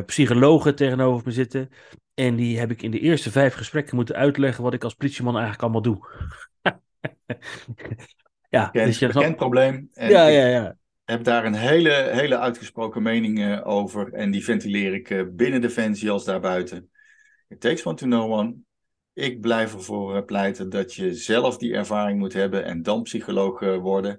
psychologe 0.07 0.75
tegenover 0.75 1.27
me 1.27 1.33
zitten. 1.33 1.71
En 2.15 2.37
die 2.37 2.59
heb 2.59 2.71
ik 2.71 2.83
in 2.83 2.91
de 2.91 3.01
eerste 3.01 3.31
vijf 3.31 3.55
gesprekken 3.55 3.97
moeten 3.97 4.15
uitleggen 4.15 4.65
wat 4.65 4.75
ik 4.75 4.85
als 4.85 4.95
politieman 4.95 5.37
eigenlijk 5.37 5.63
allemaal 5.63 5.83
doe. 5.83 5.99
Ja, 8.51 8.65
bekend, 8.65 8.87
dus 8.87 8.99
je 8.99 9.07
bekend 9.07 9.37
probleem. 9.37 9.89
En 9.93 10.11
ja, 10.11 10.27
ja, 10.27 10.47
ja. 10.47 10.71
Ik 10.71 11.15
heb 11.15 11.25
daar 11.25 11.45
een 11.45 11.55
hele, 11.55 12.09
hele 12.13 12.39
uitgesproken 12.39 13.03
mening 13.03 13.39
uh, 13.39 13.67
over. 13.67 14.13
En 14.13 14.31
die 14.31 14.45
ventileer 14.45 14.95
ik 14.95 15.11
uh, 15.11 15.23
binnen 15.31 15.61
Defensie 15.61 16.11
als 16.11 16.25
daarbuiten. 16.25 16.91
It 17.49 17.61
takes 17.61 17.87
one 17.87 17.97
to 17.97 18.07
know 18.07 18.33
one. 18.33 18.55
Ik 19.19 19.41
blijf 19.41 19.75
ervoor 19.75 20.17
uh, 20.17 20.25
pleiten 20.25 20.71
dat 20.71 20.95
je 20.95 21.15
zelf 21.15 21.57
die 21.57 21.75
ervaring 21.75 22.19
moet 22.19 22.33
hebben 22.33 22.65
en 22.65 22.83
dan 22.83 23.03
psycholoog 23.03 23.61
worden. 23.61 24.19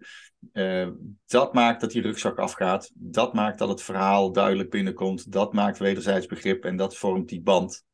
dat 1.25 1.53
maakt 1.53 1.81
dat 1.81 1.91
die 1.91 2.01
rugzak 2.01 2.38
afgaat. 2.38 2.91
Dat 2.93 3.33
maakt 3.33 3.57
dat 3.59 3.69
het 3.69 3.81
verhaal 3.81 4.31
duidelijk 4.31 4.69
binnenkomt. 4.69 5.31
Dat 5.31 5.53
maakt 5.53 5.77
wederzijds 5.77 6.25
begrip 6.25 6.65
en 6.65 6.75
dat 6.75 6.95
vormt 6.95 7.29
die 7.29 7.41
band. 7.41 7.85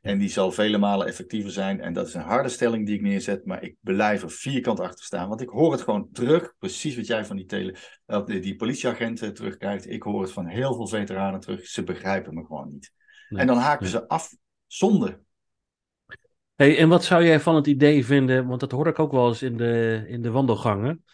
En 0.00 0.18
die 0.18 0.28
zal 0.28 0.52
vele 0.52 0.78
malen 0.78 1.06
effectiever 1.06 1.50
zijn. 1.50 1.80
En 1.80 1.92
dat 1.92 2.06
is 2.06 2.14
een 2.14 2.20
harde 2.20 2.48
stelling 2.48 2.86
die 2.86 2.94
ik 2.94 3.02
neerzet. 3.02 3.44
Maar 3.44 3.62
ik 3.62 3.76
blijf 3.80 4.22
er 4.22 4.30
vierkant 4.30 4.80
achter 4.80 5.04
staan. 5.04 5.28
Want 5.28 5.40
ik 5.40 5.48
hoor 5.48 5.72
het 5.72 5.80
gewoon 5.80 6.08
terug. 6.12 6.54
Precies 6.58 6.96
wat 6.96 7.06
jij 7.06 7.24
van 7.24 7.36
die, 7.36 7.46
tele, 7.46 7.76
die, 8.24 8.40
die 8.40 8.56
politieagenten 8.56 9.34
terugkrijgt. 9.34 9.90
Ik 9.90 10.02
hoor 10.02 10.22
het 10.22 10.32
van 10.32 10.46
heel 10.46 10.74
veel 10.74 10.88
veteranen 10.88 11.40
terug. 11.40 11.66
Ze 11.66 11.82
begrijpen 11.82 12.34
me 12.34 12.44
gewoon 12.44 12.68
niet. 12.72 12.92
en 13.28 13.46
dan 13.46 13.58
haken 13.58 13.86
ze 13.86 14.08
af. 14.08 14.30
Zonde. 14.66 15.26
Hey, 16.58 16.78
en 16.78 16.88
wat 16.88 17.04
zou 17.04 17.24
jij 17.24 17.40
van 17.40 17.54
het 17.54 17.66
idee 17.66 18.04
vinden? 18.06 18.46
Want 18.46 18.60
dat 18.60 18.70
hoor 18.70 18.86
ik 18.86 18.98
ook 18.98 19.12
wel 19.12 19.28
eens 19.28 19.42
in 19.42 19.56
de, 19.56 20.04
in 20.08 20.22
de 20.22 20.30
wandelgangen. 20.30 21.04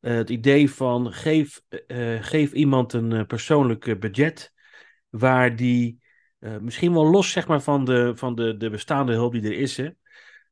Uh, 0.00 0.14
het 0.14 0.30
idee 0.30 0.70
van 0.70 1.12
geef, 1.12 1.62
uh, 1.86 2.22
geef 2.22 2.52
iemand 2.52 2.92
een 2.92 3.26
persoonlijk 3.26 4.00
budget. 4.00 4.52
Waar 5.08 5.56
die 5.56 6.00
misschien 6.38 6.92
wel 6.92 7.10
los 7.10 7.30
zeg 7.30 7.46
maar, 7.46 7.62
van, 7.62 7.84
de, 7.84 8.12
van 8.14 8.34
de, 8.34 8.56
de 8.56 8.70
bestaande 8.70 9.12
hulp 9.12 9.32
die 9.32 9.42
er 9.42 9.58
is, 9.58 9.82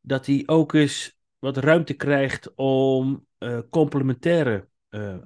dat 0.00 0.26
hij 0.26 0.42
ook 0.46 0.72
eens 0.72 1.18
wat 1.38 1.56
ruimte 1.56 1.94
krijgt 1.94 2.54
om 2.54 3.26
complementaire 3.70 4.68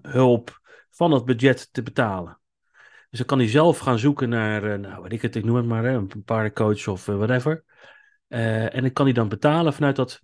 hulp 0.02 0.60
van 0.90 1.12
het 1.12 1.24
budget 1.24 1.68
te 1.72 1.82
betalen. 1.82 2.40
Dus 3.10 3.18
dan 3.18 3.26
kan 3.26 3.38
hij 3.38 3.48
zelf 3.48 3.78
gaan 3.78 3.98
zoeken 3.98 4.28
naar, 4.28 4.80
nou 4.80 5.02
weet 5.02 5.12
ik 5.12 5.22
het, 5.22 5.36
ik 5.36 5.44
noem 5.44 5.56
het 5.56 5.66
maar, 5.66 5.84
hè, 5.84 5.92
een 5.92 6.24
paardencoach 6.24 6.88
of 6.88 7.06
whatever. 7.06 7.64
En 8.32 8.82
dan 8.82 8.92
kan 8.92 9.04
hij 9.04 9.14
dan 9.14 9.28
betalen 9.28 9.72
vanuit 9.72 9.96
dat 9.96 10.20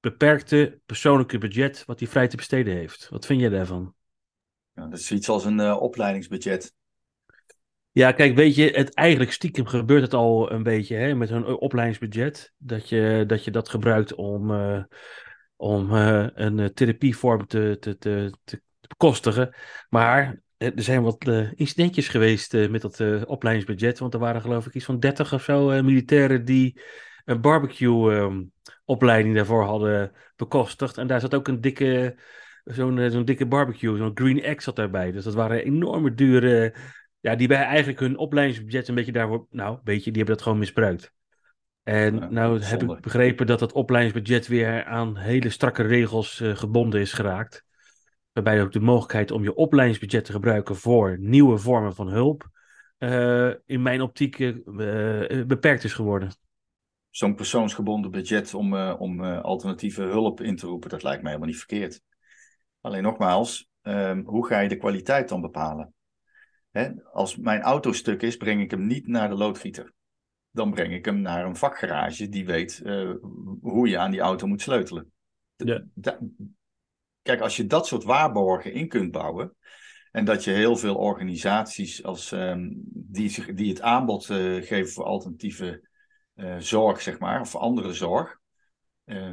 beperkte 0.00 0.80
persoonlijke 0.86 1.38
budget 1.38 1.84
wat 1.86 1.98
hij 1.98 2.08
vrij 2.08 2.28
te 2.28 2.36
besteden 2.36 2.76
heeft. 2.76 3.08
Wat 3.08 3.26
vind 3.26 3.40
jij 3.40 3.48
daarvan? 3.48 3.94
Ja, 4.72 4.86
dat 4.86 4.98
is 4.98 5.10
iets 5.10 5.28
als 5.28 5.44
een 5.44 5.72
opleidingsbudget. 5.72 6.74
Ja, 7.92 8.12
kijk, 8.12 8.34
weet 8.34 8.54
je, 8.54 8.70
het, 8.70 8.94
eigenlijk 8.94 9.32
stiekem 9.32 9.66
gebeurt 9.66 10.02
het 10.02 10.14
al 10.14 10.52
een 10.52 10.62
beetje 10.62 10.96
hè, 10.96 11.14
met 11.14 11.28
hun 11.28 11.46
opleidingsbudget. 11.46 12.52
Dat 12.56 12.88
je 12.88 13.24
dat, 13.26 13.44
je 13.44 13.50
dat 13.50 13.68
gebruikt 13.68 14.14
om, 14.14 14.50
uh, 14.50 14.82
om 15.56 15.94
uh, 15.94 16.26
een 16.34 16.74
therapievorm 16.74 17.46
te, 17.46 17.76
te, 17.80 17.98
te, 17.98 18.34
te 18.44 18.62
bekostigen. 18.88 19.54
Maar 19.88 20.40
er 20.60 20.82
zijn 20.82 21.02
wat 21.02 21.26
uh, 21.26 21.52
incidentjes 21.54 22.08
geweest 22.08 22.52
met 22.52 22.80
dat 22.80 23.24
opleidingsbudget. 23.26 23.98
Want 23.98 24.14
er 24.14 24.20
waren 24.20 24.40
geloof 24.40 24.66
ik 24.66 24.74
iets 24.74 24.84
van 24.84 25.00
30 25.00 25.32
of 25.32 25.42
zo 25.42 25.82
militairen 25.82 26.44
die 26.44 26.80
een 27.24 27.40
barbecue 27.40 28.14
ehm, 28.14 28.42
opleiding 28.84 29.34
daarvoor 29.34 29.64
hadden 29.64 30.12
bekostigd. 30.36 30.98
En 30.98 31.06
daar 31.06 31.20
zat 31.20 31.34
ook 31.34 31.48
een 31.48 31.60
dikke, 31.60 32.16
zo'n 32.64 33.10
zo'n 33.10 33.24
dikke 33.24 33.46
barbecue, 33.46 33.96
zo'n 33.96 34.10
Green 34.14 34.42
Egg 34.42 34.62
zat 34.62 34.76
daarbij. 34.76 35.12
Dus 35.12 35.24
dat 35.24 35.34
waren 35.34 35.64
enorme 35.64 36.14
dure 36.14 36.74
ja, 37.20 37.34
die 37.34 37.48
bij 37.48 37.62
eigenlijk 37.62 38.00
hun 38.00 38.16
opleidingsbudget 38.16 38.88
een 38.88 38.94
beetje 38.94 39.12
daarvoor, 39.12 39.46
nou, 39.50 39.78
beetje, 39.84 40.10
die 40.10 40.16
hebben 40.16 40.34
dat 40.34 40.42
gewoon 40.42 40.58
misbruikt. 40.58 41.12
En 41.82 42.32
nou 42.32 42.62
heb 42.62 42.82
ik 42.82 43.00
begrepen 43.00 43.46
dat 43.46 43.58
dat 43.58 43.72
opleidingsbudget 43.72 44.46
weer 44.46 44.84
aan 44.84 45.16
hele 45.16 45.50
strakke 45.50 45.82
regels 45.82 46.42
gebonden 46.44 47.00
is 47.00 47.12
geraakt. 47.12 47.64
Waarbij 48.32 48.62
ook 48.62 48.72
de 48.72 48.80
mogelijkheid 48.80 49.30
om 49.30 49.42
je 49.42 49.54
opleidingsbudget 49.54 50.24
te 50.24 50.32
gebruiken 50.32 50.76
voor 50.76 51.16
nieuwe 51.18 51.58
vormen 51.58 51.94
van 51.94 52.08
hulp, 52.08 52.48
uh, 52.98 53.54
in 53.66 53.82
mijn 53.82 54.00
optiek 54.00 54.38
uh, 54.38 54.54
beperkt 55.46 55.84
is 55.84 55.92
geworden. 55.92 56.32
Zo'n 57.10 57.34
persoonsgebonden 57.34 58.10
budget 58.10 58.54
om, 58.54 58.74
om 58.76 59.24
alternatieve 59.24 60.02
hulp 60.02 60.40
in 60.40 60.56
te 60.56 60.66
roepen, 60.66 60.90
dat 60.90 61.02
lijkt 61.02 61.22
mij 61.22 61.30
helemaal 61.32 61.52
niet 61.52 61.64
verkeerd. 61.64 62.02
Alleen 62.80 63.02
nogmaals, 63.02 63.68
ehm, 63.82 64.22
hoe 64.24 64.46
ga 64.46 64.60
je 64.60 64.68
de 64.68 64.76
kwaliteit 64.76 65.28
dan 65.28 65.40
bepalen? 65.40 65.94
Hè, 66.70 66.90
als 67.12 67.36
mijn 67.36 67.60
auto 67.60 67.92
stuk 67.92 68.22
is, 68.22 68.36
breng 68.36 68.60
ik 68.60 68.70
hem 68.70 68.86
niet 68.86 69.06
naar 69.06 69.28
de 69.28 69.34
loodgieter. 69.34 69.92
Dan 70.50 70.70
breng 70.70 70.92
ik 70.92 71.04
hem 71.04 71.20
naar 71.20 71.44
een 71.44 71.56
vakgarage 71.56 72.28
die 72.28 72.46
weet 72.46 72.82
hoe 73.60 73.88
je 73.88 73.98
aan 73.98 74.10
die 74.10 74.20
auto 74.20 74.46
moet 74.46 74.62
sleutelen. 74.62 75.12
Ja. 75.56 75.84
Kijk, 77.30 77.42
als 77.42 77.56
je 77.56 77.66
dat 77.66 77.86
soort 77.86 78.04
waarborgen 78.04 78.72
in 78.72 78.88
kunt 78.88 79.10
bouwen. 79.10 79.54
En 80.10 80.24
dat 80.24 80.44
je 80.44 80.50
heel 80.50 80.76
veel 80.76 80.94
organisaties 80.94 82.04
als, 82.04 82.30
um, 82.30 82.82
die, 82.92 83.54
die 83.54 83.68
het 83.68 83.80
aanbod 83.80 84.28
uh, 84.28 84.62
geven 84.66 84.92
voor 84.92 85.04
alternatieve 85.04 85.88
uh, 86.34 86.56
zorg, 86.58 87.00
zeg 87.00 87.18
maar, 87.18 87.40
of 87.40 87.56
andere 87.56 87.92
zorg. 87.92 88.38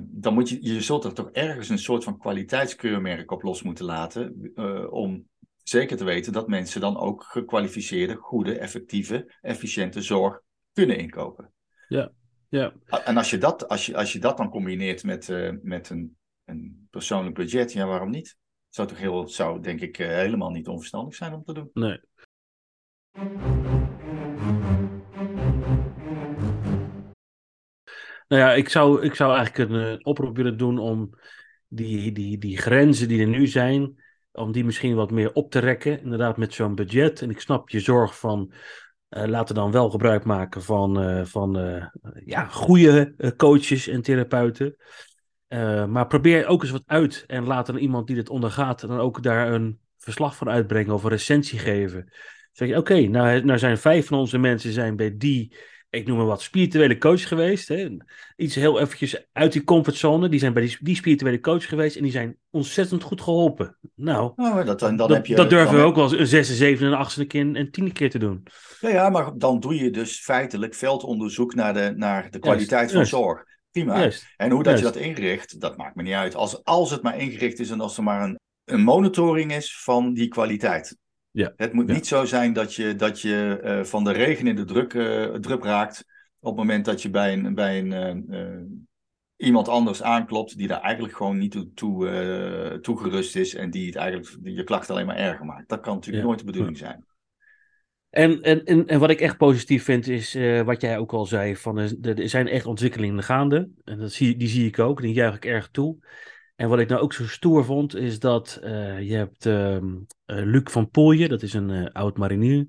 dan 0.02 0.34
moet 0.34 0.50
je, 0.50 0.58
je 0.62 0.82
zult 0.82 1.04
er 1.04 1.14
toch 1.14 1.32
ergens 1.32 1.70
een 1.70 1.80
soort 1.80 2.04
van 2.04 2.18
kwaliteitskeurmerk 2.18 3.32
op 3.32 3.42
los 3.42 3.64
moeten 3.64 3.86
laten. 3.86 4.52
om 4.90 5.28
zeker 5.64 5.98
te 5.98 6.04
weten 6.04 6.34
dat 6.34 6.48
mensen 6.48 6.82
dan 6.82 6.98
ook 6.98 7.24
gekwalificeerde, 7.24 8.16
goede, 8.16 8.58
effectieve, 8.58 9.34
efficiënte 9.42 10.02
zorg 10.02 10.42
kunnen 10.74 10.98
inkopen. 10.98 11.54
Ja, 11.88 12.12
ja. 12.50 12.74
En 13.06 13.18
als 13.18 13.30
je 13.30 13.38
dat, 13.38 13.68
als 13.68 13.86
je, 13.86 13.96
als 13.96 14.14
je 14.14 14.20
dat 14.20 14.38
dan 14.38 14.50
combineert 14.50 15.04
met, 15.04 15.28
met 15.62 15.90
een, 15.90 16.17
een 16.48 16.88
persoonlijk 16.90 17.36
budget, 17.36 17.74
ja, 17.74 17.86
waarom 17.86 18.10
niet? 18.10 18.38
Zou 18.70 18.88
toch 18.88 18.98
heel, 18.98 19.28
zou 19.28 19.62
denk 19.62 19.82
ik 19.82 19.98
uh, 19.98 20.08
helemaal 20.08 20.50
niet 20.50 20.68
onverstandig 20.68 21.16
zijn 21.16 21.34
om 21.34 21.44
te 21.44 21.54
doen. 21.54 21.70
Nee. 21.74 22.00
Nou 28.28 28.42
ja, 28.42 28.54
ik 28.54 28.70
zou, 28.70 29.02
ik 29.04 29.14
zou 29.14 29.36
eigenlijk 29.36 29.72
een, 29.72 30.06
oproep 30.06 30.36
willen 30.36 30.58
doen 30.58 30.80
om 30.80 31.10
die, 31.68 32.12
die, 32.12 32.38
die 32.38 32.58
grenzen 32.58 33.08
die 33.08 33.22
er 33.22 33.28
nu 33.28 33.48
zijn, 33.48 34.04
om 34.32 34.52
die 34.52 34.66
misschien 34.66 34.96
wat 34.96 35.12
meer 35.12 35.34
op 35.34 35.52
te 35.52 35.60
rekken, 35.60 36.02
inderdaad 36.02 36.38
met 36.38 36.54
zo'n 36.54 36.76
budget. 36.76 37.22
En 37.22 37.30
ik 37.30 37.40
snap 37.40 37.70
je 37.70 37.80
zorg 37.80 38.20
van, 38.20 38.54
uh, 39.10 39.26
laten 39.26 39.56
dan 39.56 39.72
wel 39.72 39.90
gebruik 39.90 40.24
maken 40.24 40.64
van, 40.64 41.04
uh, 41.04 41.26
van 41.26 41.54
ja, 42.26 42.46
goede 42.46 43.34
coaches 43.38 43.88
en 43.88 44.02
therapeuten. 44.02 44.76
Maar 45.90 46.08
probeer 46.08 46.48
ook 46.48 46.62
eens 46.62 46.72
wat 46.72 46.84
uit 46.86 47.24
en 47.28 47.44
laat 47.44 47.66
dan 47.66 47.78
iemand 47.78 48.08
die 48.08 48.16
dit 48.16 48.30
ondergaat 48.30 48.82
dan 48.82 49.00
ook 49.00 49.24
daar 49.24 49.54
een 49.54 49.80
verslag 49.98 50.36
van 50.36 50.50
uitbrengen 50.50 50.94
of 50.94 51.04
een 51.04 51.10
recensie 51.10 51.60
geven. 51.60 52.14
Zeg 52.52 52.68
je, 52.68 52.78
oké, 52.78 53.00
nou, 53.00 53.44
nou 53.44 53.60
zijn 53.60 53.78
vijf 53.78 54.08
van 54.08 54.18
onze 54.18 54.38
mensen 54.38 54.72
zijn 54.72 54.96
bij 54.96 55.18
die 55.18 55.56
ik 55.90 56.08
noem 56.08 56.18
maar 56.18 56.26
wat, 56.26 56.42
spirituele 56.42 56.98
coach 56.98 57.28
geweest. 57.28 57.68
Hè? 57.68 57.98
Iets 58.36 58.56
heel 58.56 58.80
eventjes 58.80 59.28
uit 59.34 59.52
die 59.52 59.64
comfortzone. 59.64 60.30
Die 60.30 60.40
zijn 60.40 60.54
bij 60.54 60.64
die, 60.64 60.78
die 60.80 60.96
spirituele 60.96 61.40
coach 61.40 61.68
geweest 61.68 61.96
en 61.96 62.04
die 62.04 62.12
zijn 62.12 62.38
ontzettend 62.50 63.04
goed 63.04 63.22
geholpen. 63.22 63.78
Nou, 63.96 64.32
oh, 64.36 64.66
dat, 64.66 64.80
dan, 64.80 64.96
dat, 64.96 65.10
heb 65.10 65.26
je, 65.26 65.36
dat 65.36 65.50
durven 65.50 65.76
we 65.76 65.82
ook 65.82 65.96
wel 65.96 66.04
eens 66.04 66.20
een 66.20 66.28
zesde, 66.28 66.54
zevende 66.54 66.92
en 66.92 66.98
achtste 66.98 67.26
keer 67.26 67.56
en 67.56 67.72
tiende 67.72 67.92
keer 67.92 68.10
te 68.10 68.20
doen. 68.20 68.44
Ja, 68.80 68.90
ja, 68.90 69.10
maar 69.10 69.38
dan 69.38 69.60
doe 69.60 69.76
je 69.76 69.90
dus 69.90 70.20
feitelijk 70.20 70.76
veldonderzoek 70.76 71.56
naar 71.56 71.74
de, 71.74 71.94
naar 71.96 72.32
de 72.32 72.40
kwaliteit 72.40 72.92
van 72.92 73.06
zorg. 73.06 73.44
Prima. 73.86 74.12
En 74.38 74.52
hoe 74.52 74.64
dat 74.64 74.78
je 74.78 74.84
dat 74.84 74.96
inricht, 74.96 75.60
dat 75.60 75.78
maakt 75.78 75.96
me 75.96 76.04
niet 76.04 76.14
uit. 76.14 76.36
Als, 76.36 76.64
als 76.64 76.92
het 76.92 77.02
maar 77.02 77.18
ingericht 77.18 77.60
is 77.60 77.70
en 77.70 77.82
als 77.82 77.98
er 77.98 78.04
maar 78.04 78.24
een, 78.24 78.40
een 78.64 78.84
monitoring 78.84 79.54
is 79.54 79.82
van 79.82 80.14
die 80.14 80.28
kwaliteit. 80.28 80.98
Ja. 81.32 81.54
Het 81.56 81.74
moet 81.74 81.88
niet 81.88 82.08
zo 82.08 82.26
zijn 82.26 82.54
dat 82.54 82.74
je, 82.74 82.96
dat 82.96 83.22
je 83.22 83.62
uh, 83.64 83.84
van 83.84 84.04
de 84.04 84.12
regen 84.12 84.48
in 84.48 84.56
de 84.56 84.66
druk, 84.66 84.94
uh, 84.94 85.34
drup 85.34 85.64
raakt 85.64 86.06
op 86.40 86.50
het 86.50 86.58
moment 86.58 86.86
dat 86.86 87.02
je 87.02 87.10
bij, 87.10 87.34
een, 87.34 87.56
bij 87.56 87.80
een, 87.80 88.26
uh, 88.30 88.78
iemand 89.36 89.68
anders 89.68 90.04
aanklopt 90.04 90.58
die 90.58 90.68
daar 90.68 90.82
eigenlijk 90.82 91.16
gewoon 91.16 91.38
niet 91.38 91.52
toe, 91.52 91.74
toe 91.74 92.80
toegerust 92.82 93.36
is 93.36 93.56
en 93.56 93.72
die 93.72 93.86
het 93.86 93.96
eigenlijk 93.96 94.38
je 94.44 94.64
klacht 94.64 94.90
alleen 94.90 95.06
maar 95.06 95.16
erger 95.16 95.46
maakt. 95.46 95.70
Dat 95.70 95.80
kan 95.80 95.94
natuurlijk 95.94 96.26
nooit 96.26 96.40
de 96.40 96.46
bedoeling 96.46 96.78
zijn. 96.78 97.06
En, 98.10 98.42
en, 98.42 98.64
en, 98.66 98.88
en, 98.88 99.00
wat 99.00 99.10
ik 99.10 99.22
echt 99.22 99.38
positief 99.38 99.84
vind 99.84 100.08
is 100.08 100.34
wat 100.64 100.82
jij 100.82 100.98
ook 100.98 101.14
al 101.14 101.26
zei, 101.26 101.56
van, 101.56 101.78
er 101.78 102.30
zijn 102.30 102.48
echt 102.48 102.66
ontwikkelingen 102.66 103.24
gaande. 103.24 103.70
En 103.84 104.00
dat 104.00 104.12
zie, 104.12 104.38
die 104.38 104.48
zie 104.48 104.68
ik 104.68 104.80
ook, 104.80 105.02
die 105.02 105.14
juich 105.14 105.36
ik 105.36 105.46
erg 105.46 105.70
toe. 105.72 105.98
En 106.56 106.70
wat 106.70 106.80
ik 106.80 106.90
nou 106.90 107.02
ook 107.02 107.14
zo 107.14 107.28
stoer 107.28 107.66
vond, 107.66 107.96
is 107.96 108.20
dat 108.20 108.60
uh, 108.64 109.02
je 109.02 109.16
hebt 109.16 109.46
uh, 109.46 109.78
Luc 110.26 110.64
van 110.64 110.90
Pooije, 110.90 111.28
dat 111.28 111.42
is 111.42 111.54
een 111.54 111.92
oud 111.92 112.18
marinier. 112.18 112.68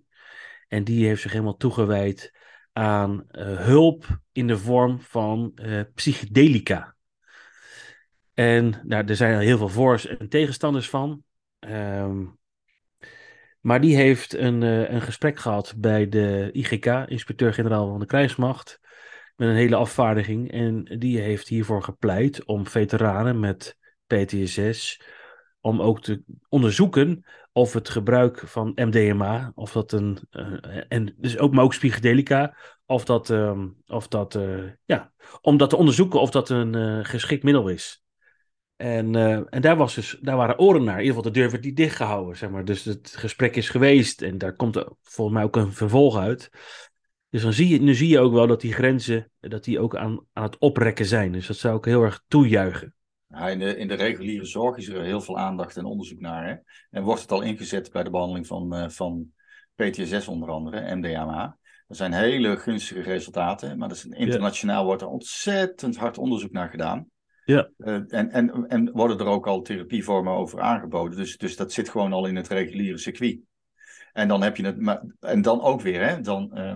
En 0.68 0.84
die 0.84 1.06
heeft 1.06 1.22
zich 1.22 1.32
helemaal 1.32 1.56
toegewijd 1.56 2.32
aan 2.72 3.24
hulp 3.56 4.20
in 4.32 4.46
de 4.46 4.58
vorm 4.58 5.00
van 5.00 5.58
psychedelica. 5.94 6.96
En 8.34 8.80
nou, 8.84 9.06
er 9.06 9.16
zijn 9.16 9.38
heel 9.38 9.58
veel 9.58 9.68
voor's 9.68 10.06
en 10.06 10.28
tegenstanders 10.28 10.88
van. 10.88 11.22
Um, 11.60 12.37
maar 13.68 13.80
die 13.80 13.96
heeft 13.96 14.34
een, 14.34 14.62
een 14.62 15.02
gesprek 15.02 15.38
gehad 15.38 15.74
bij 15.76 16.08
de 16.08 16.48
IGK, 16.52 16.86
inspecteur-generaal 16.86 17.88
van 17.88 18.00
de 18.00 18.06
krijgsmacht, 18.06 18.80
met 19.36 19.48
een 19.48 19.54
hele 19.54 19.76
afvaardiging. 19.76 20.52
En 20.52 20.84
die 20.98 21.20
heeft 21.20 21.48
hiervoor 21.48 21.82
gepleit 21.82 22.44
om 22.44 22.66
veteranen 22.66 23.40
met 23.40 23.76
PTSS, 24.06 25.00
om 25.60 25.80
ook 25.80 26.02
te 26.02 26.22
onderzoeken 26.48 27.24
of 27.52 27.72
het 27.72 27.88
gebruik 27.88 28.38
van 28.38 28.72
MDMA, 28.74 29.52
of 29.54 29.72
dat 29.72 29.92
een, 29.92 30.18
uh, 30.30 30.84
en 30.88 31.14
dus 31.16 31.38
ook, 31.38 31.52
maar 31.52 31.64
ook 31.64 31.70
psychedelica, 31.70 32.56
of 32.86 33.04
dat, 33.04 33.30
uh, 33.30 33.64
of 33.86 34.08
dat 34.08 34.34
uh, 34.34 34.64
ja, 34.84 35.12
om 35.40 35.56
dat 35.56 35.70
te 35.70 35.76
onderzoeken 35.76 36.20
of 36.20 36.30
dat 36.30 36.50
een 36.50 37.04
geschikt 37.04 37.42
middel 37.42 37.68
is. 37.68 38.02
En, 38.78 39.14
en 39.50 39.60
daar, 39.60 39.76
was 39.76 39.94
dus, 39.94 40.18
daar 40.20 40.36
waren 40.36 40.58
oren 40.58 40.84
naar. 40.84 40.94
In 40.94 41.00
ieder 41.00 41.16
geval 41.16 41.32
de 41.32 41.38
deur 41.38 41.50
werd 41.50 41.62
die 41.62 41.72
dichtgehouden, 41.72 42.36
zeg 42.36 42.50
maar. 42.50 42.64
Dus 42.64 42.84
het 42.84 43.14
gesprek 43.16 43.56
is 43.56 43.68
geweest 43.68 44.22
en 44.22 44.38
daar 44.38 44.56
komt 44.56 44.84
volgens 45.02 45.36
mij 45.36 45.44
ook 45.44 45.56
een 45.56 45.72
vervolg 45.72 46.16
uit. 46.16 46.50
Dus 47.30 47.42
dan 47.42 47.52
zie 47.52 47.68
je, 47.68 47.80
nu 47.80 47.94
zie 47.94 48.08
je 48.08 48.18
ook 48.18 48.32
wel 48.32 48.46
dat 48.46 48.60
die 48.60 48.72
grenzen, 48.72 49.30
dat 49.40 49.64
die 49.64 49.80
ook 49.80 49.96
aan, 49.96 50.26
aan 50.32 50.42
het 50.42 50.58
oprekken 50.58 51.06
zijn. 51.06 51.32
Dus 51.32 51.46
dat 51.46 51.56
zou 51.56 51.76
ik 51.76 51.84
heel 51.84 52.02
erg 52.02 52.22
toejuichen. 52.28 52.94
Ja, 53.28 53.48
in, 53.48 53.58
de, 53.58 53.76
in 53.76 53.88
de 53.88 53.94
reguliere 53.94 54.44
zorg 54.44 54.76
is 54.76 54.88
er 54.88 55.02
heel 55.02 55.20
veel 55.20 55.38
aandacht 55.38 55.76
en 55.76 55.84
onderzoek 55.84 56.20
naar. 56.20 56.48
Hè? 56.48 56.54
En 56.90 57.02
wordt 57.02 57.20
het 57.20 57.32
al 57.32 57.42
ingezet 57.42 57.92
bij 57.92 58.02
de 58.02 58.10
behandeling 58.10 58.46
van, 58.46 58.74
uh, 58.74 58.88
van 58.88 59.32
PTSS 59.74 60.28
onder 60.28 60.50
andere, 60.50 60.94
MDMA. 60.96 61.58
Er 61.88 61.96
zijn 61.96 62.12
hele 62.12 62.56
gunstige 62.56 63.00
resultaten, 63.00 63.78
maar 63.78 63.90
is, 63.90 64.04
internationaal 64.04 64.84
wordt 64.84 65.02
er 65.02 65.08
ontzettend 65.08 65.96
hard 65.96 66.18
onderzoek 66.18 66.52
naar 66.52 66.68
gedaan. 66.68 67.06
Ja. 67.48 67.70
Uh, 67.78 67.94
en, 68.08 68.30
en, 68.30 68.68
en 68.68 68.90
worden 68.92 69.18
er 69.18 69.26
ook 69.26 69.46
al 69.46 69.62
therapievormen 69.62 70.32
over 70.32 70.60
aangeboden. 70.60 71.18
Dus, 71.18 71.36
dus 71.36 71.56
dat 71.56 71.72
zit 71.72 71.88
gewoon 71.88 72.12
al 72.12 72.26
in 72.26 72.36
het 72.36 72.48
reguliere 72.48 72.98
circuit. 72.98 73.38
En 74.12 74.28
dan 74.28 74.42
heb 74.42 74.56
je 74.56 74.64
het, 74.64 74.80
maar, 74.80 75.02
en 75.20 75.42
dan 75.42 75.60
ook 75.60 75.80
weer, 75.80 76.08
hè, 76.08 76.20
dan, 76.20 76.50
uh, 76.54 76.74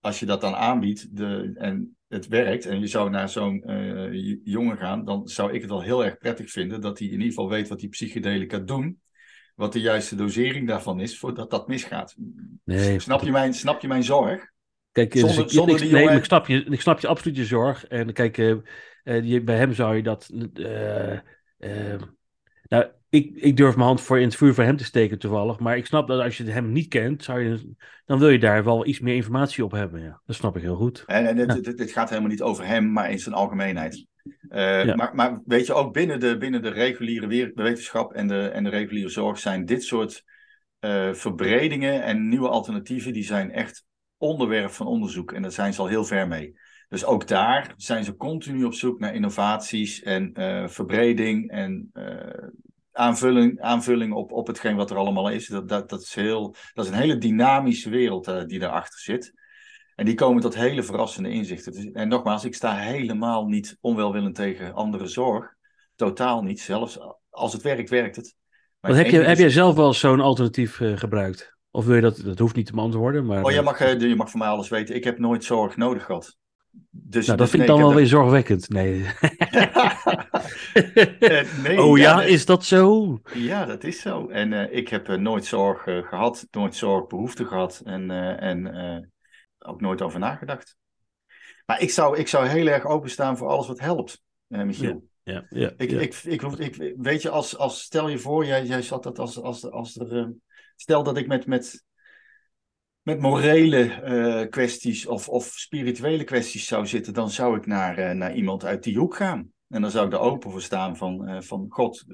als 0.00 0.20
je 0.20 0.26
dat 0.26 0.40
dan 0.40 0.54
aanbiedt 0.54 1.16
de, 1.16 1.52
en 1.54 1.96
het 2.08 2.28
werkt 2.28 2.66
en 2.66 2.80
je 2.80 2.86
zou 2.86 3.10
naar 3.10 3.28
zo'n 3.28 3.62
uh, 3.66 4.36
jongen 4.44 4.76
gaan, 4.76 5.04
dan 5.04 5.28
zou 5.28 5.52
ik 5.52 5.60
het 5.60 5.70
wel 5.70 5.82
heel 5.82 6.04
erg 6.04 6.18
prettig 6.18 6.50
vinden 6.50 6.80
dat 6.80 6.98
hij 6.98 7.06
in 7.06 7.12
ieder 7.12 7.28
geval 7.28 7.48
weet 7.48 7.68
wat 7.68 7.80
die 7.80 7.88
psychedelica 7.88 8.58
doen. 8.58 9.00
Wat 9.54 9.72
de 9.72 9.80
juiste 9.80 10.16
dosering 10.16 10.68
daarvan 10.68 11.00
is 11.00 11.18
voordat 11.18 11.50
dat 11.50 11.68
misgaat. 11.68 12.16
Nee, 12.64 12.98
snap, 12.98 13.22
je 13.22 13.30
mijn, 13.30 13.54
snap 13.54 13.80
je 13.80 13.88
mijn 13.88 14.04
zorg? 14.04 14.52
Kijk, 14.92 15.16
zonder, 15.16 15.50
zonder 15.50 15.82
ik, 15.82 15.90
nee, 15.90 16.10
ik, 16.10 16.24
snap 16.24 16.46
je, 16.46 16.64
ik 16.64 16.80
snap 16.80 17.00
je 17.00 17.06
absoluut 17.06 17.36
je 17.36 17.44
zorg. 17.44 17.86
En 17.86 18.12
kijk, 18.12 18.38
uh, 18.38 18.56
uh, 19.04 19.44
bij 19.44 19.56
hem 19.56 19.72
zou 19.72 19.96
je 19.96 20.02
dat. 20.02 20.30
nou, 22.68 22.86
ik, 23.08 23.30
ik 23.34 23.56
durf 23.56 23.74
mijn 23.74 23.86
hand 23.86 24.00
voor 24.00 24.18
in 24.18 24.24
het 24.24 24.36
vuur 24.36 24.54
voor 24.54 24.64
hem 24.64 24.76
te 24.76 24.84
steken 24.84 25.18
toevallig. 25.18 25.58
Maar 25.58 25.76
ik 25.76 25.86
snap 25.86 26.08
dat 26.08 26.20
als 26.20 26.36
je 26.36 26.44
hem 26.44 26.72
niet 26.72 26.88
kent, 26.88 27.24
zou 27.24 27.40
je, 27.40 27.74
dan 28.04 28.18
wil 28.18 28.28
je 28.28 28.38
daar 28.38 28.64
wel 28.64 28.86
iets 28.86 29.00
meer 29.00 29.14
informatie 29.14 29.64
op 29.64 29.72
hebben. 29.72 30.02
Ja. 30.02 30.20
Dat 30.26 30.36
snap 30.36 30.56
ik 30.56 30.62
heel 30.62 30.76
goed. 30.76 31.02
En, 31.06 31.26
en 31.26 31.38
het, 31.38 31.90
gaat 31.90 32.08
helemaal 32.08 32.30
niet 32.30 32.42
over 32.42 32.66
hem, 32.66 32.92
maar 32.92 33.10
in 33.10 33.18
zijn 33.18 33.34
algemeenheid. 33.34 34.06
Uh, 34.24 34.94
maar, 34.94 35.14
maar, 35.14 35.40
weet 35.44 35.66
je, 35.66 35.74
ook 35.74 35.92
binnen 35.92 36.20
de, 36.20 36.36
binnen 36.36 36.62
de 36.62 36.68
reguliere 36.68 37.52
wetenschap 37.54 38.12
en 38.12 38.26
de, 38.26 38.48
en 38.48 38.64
de 38.64 38.70
reguliere 38.70 39.08
zorg 39.08 39.38
zijn 39.38 39.64
dit 39.64 39.84
soort 39.84 40.24
uh, 40.80 41.12
verbredingen 41.12 42.02
en 42.02 42.28
nieuwe 42.28 42.48
alternatieven, 42.48 43.12
die 43.12 43.24
zijn 43.24 43.50
echt 43.50 43.84
onderwerp 44.16 44.70
van 44.70 44.86
onderzoek. 44.86 45.32
En 45.32 45.42
daar 45.42 45.52
zijn 45.52 45.72
ze 45.72 45.80
al 45.80 45.86
heel 45.86 46.04
ver 46.04 46.28
mee. 46.28 46.58
Dus 46.94 47.04
ook 47.04 47.28
daar 47.28 47.74
zijn 47.76 48.04
ze 48.04 48.16
continu 48.16 48.64
op 48.64 48.74
zoek 48.74 48.98
naar 48.98 49.14
innovaties 49.14 50.02
en 50.02 50.30
uh, 50.34 50.68
verbreding 50.68 51.50
en 51.50 51.92
aanvulling, 52.92 53.60
aanvulling 53.60 54.12
op, 54.12 54.32
op 54.32 54.46
hetgeen 54.46 54.76
wat 54.76 54.90
er 54.90 54.96
allemaal 54.96 55.28
is. 55.28 55.46
Dat, 55.46 55.68
dat, 55.68 55.88
dat, 55.88 56.00
is, 56.00 56.14
heel, 56.14 56.54
dat 56.74 56.84
is 56.84 56.90
een 56.90 56.96
hele 56.96 57.18
dynamische 57.18 57.90
wereld 57.90 58.28
uh, 58.28 58.44
die 58.44 58.58
daarachter 58.58 59.00
zit. 59.00 59.32
En 59.94 60.04
die 60.04 60.14
komen 60.14 60.42
tot 60.42 60.54
hele 60.54 60.82
verrassende 60.82 61.30
inzichten. 61.30 61.72
Dus, 61.72 61.90
en 61.92 62.08
nogmaals, 62.08 62.44
ik 62.44 62.54
sta 62.54 62.76
helemaal 62.76 63.46
niet 63.46 63.78
onwelwillend 63.80 64.34
tegen 64.34 64.74
andere 64.74 65.06
zorg. 65.06 65.54
Totaal 65.96 66.42
niet. 66.42 66.60
Zelfs 66.60 66.98
als 67.30 67.52
het 67.52 67.62
werkt, 67.62 67.90
werkt 67.90 68.16
het. 68.16 68.34
Maar 68.80 68.94
heb, 68.94 69.06
je, 69.06 69.20
heb 69.20 69.38
jij 69.38 69.50
zelf 69.50 69.74
wel 69.74 69.92
zo'n 69.92 70.20
alternatief 70.20 70.80
gebruikt? 70.94 71.56
Of 71.70 71.84
wil 71.84 71.94
je 71.94 72.00
dat, 72.00 72.20
dat 72.24 72.38
hoeft 72.38 72.56
niet 72.56 72.66
te 72.66 72.74
beantwoorden. 72.74 73.26
Maar... 73.26 73.44
Oh, 73.44 73.52
je 73.52 73.62
mag, 73.62 73.78
je 73.78 74.14
mag 74.16 74.30
van 74.30 74.40
mij 74.40 74.48
alles 74.48 74.68
weten. 74.68 74.94
Ik 74.94 75.04
heb 75.04 75.18
nooit 75.18 75.44
zorg 75.44 75.76
nodig 75.76 76.04
gehad. 76.04 76.36
Dus, 76.96 77.26
nou, 77.26 77.38
dat 77.38 77.46
dus 77.46 77.50
vind 77.50 77.62
ik 77.62 77.68
dan 77.68 77.78
wel 77.78 77.94
weer 77.94 78.06
zorgwekkend. 78.06 78.68
Nee. 78.68 79.04
Eh, 81.18 81.62
nee 81.62 81.82
oh 81.82 81.98
ja, 81.98 82.22
is 82.22 82.46
dat 82.46 82.64
zo? 82.64 83.18
Ja, 83.34 83.64
dat 83.64 83.84
is 83.84 84.00
zo. 84.00 84.28
En 84.28 84.52
uh, 84.52 84.72
ik 84.72 84.88
heb 84.88 85.08
uh, 85.08 85.16
nooit 85.16 85.44
zorg 85.44 85.82
gehad, 85.82 86.46
nooit 86.50 86.74
zorgbehoefte 86.74 87.44
gehad 87.44 87.80
en, 87.84 88.10
en 88.40 89.12
ook 89.58 89.80
nooit 89.80 90.02
over 90.02 90.18
nagedacht. 90.18 90.76
Maar 91.66 91.80
ik 91.80 91.90
zou, 91.90 92.18
ik 92.18 92.28
zou 92.28 92.46
heel 92.46 92.66
erg 92.66 92.84
openstaan 92.84 93.36
voor 93.36 93.48
alles 93.48 93.66
wat 93.66 93.80
helpt, 93.80 94.22
Michiel. 94.46 95.08
Ja, 95.22 95.46
ja, 95.50 95.72
ik, 95.76 95.90
ja. 95.90 96.00
Ik, 96.00 96.14
ik, 96.24 96.42
ik, 96.42 96.94
weet 96.96 97.22
je, 97.22 97.30
als, 97.30 97.56
als 97.56 97.80
stel 97.80 98.08
je 98.08 98.18
voor, 98.18 98.44
jij, 98.44 98.64
jij 98.64 98.82
zat 98.82 99.02
dat 99.02 99.18
als, 99.18 99.40
als, 99.40 99.70
als 99.70 99.96
er. 99.96 100.34
stel 100.76 101.02
dat 101.02 101.16
ik 101.16 101.26
met, 101.26 101.46
met 101.46 101.84
met 103.04 103.20
morele 103.20 104.02
uh, 104.04 104.48
kwesties 104.48 105.06
of, 105.06 105.28
of 105.28 105.44
spirituele 105.44 106.24
kwesties 106.24 106.66
zou 106.66 106.86
zitten, 106.86 107.14
dan 107.14 107.30
zou 107.30 107.56
ik 107.56 107.66
naar, 107.66 107.98
uh, 107.98 108.10
naar 108.10 108.34
iemand 108.34 108.64
uit 108.64 108.82
die 108.82 108.98
hoek 108.98 109.16
gaan. 109.16 109.52
En 109.68 109.82
dan 109.82 109.90
zou 109.90 110.06
ik 110.06 110.12
er 110.12 110.18
open 110.18 110.50
voor 110.50 110.62
staan 110.62 110.96
van, 110.96 111.28
uh, 111.28 111.40
van 111.40 111.66
God, 111.68 112.04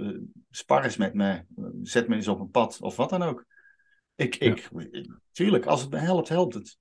spar 0.50 0.85
eens 0.85 0.96
met 0.96 1.14
me, 1.14 1.44
zet 1.83 2.09
me 2.09 2.14
eens 2.14 2.29
op 2.29 2.40
een 2.40 2.50
pad 2.50 2.79
of 2.81 2.96
wat 2.96 3.11
dan 3.11 3.22
ook. 3.22 3.44
Ik, 4.14 4.37
ik, 4.37 4.70
tuurlijk, 5.33 5.66
als 5.66 5.81
het 5.81 5.90
me 5.90 5.98
helpt, 5.98 6.29
helpt 6.29 6.55
het. 6.55 6.79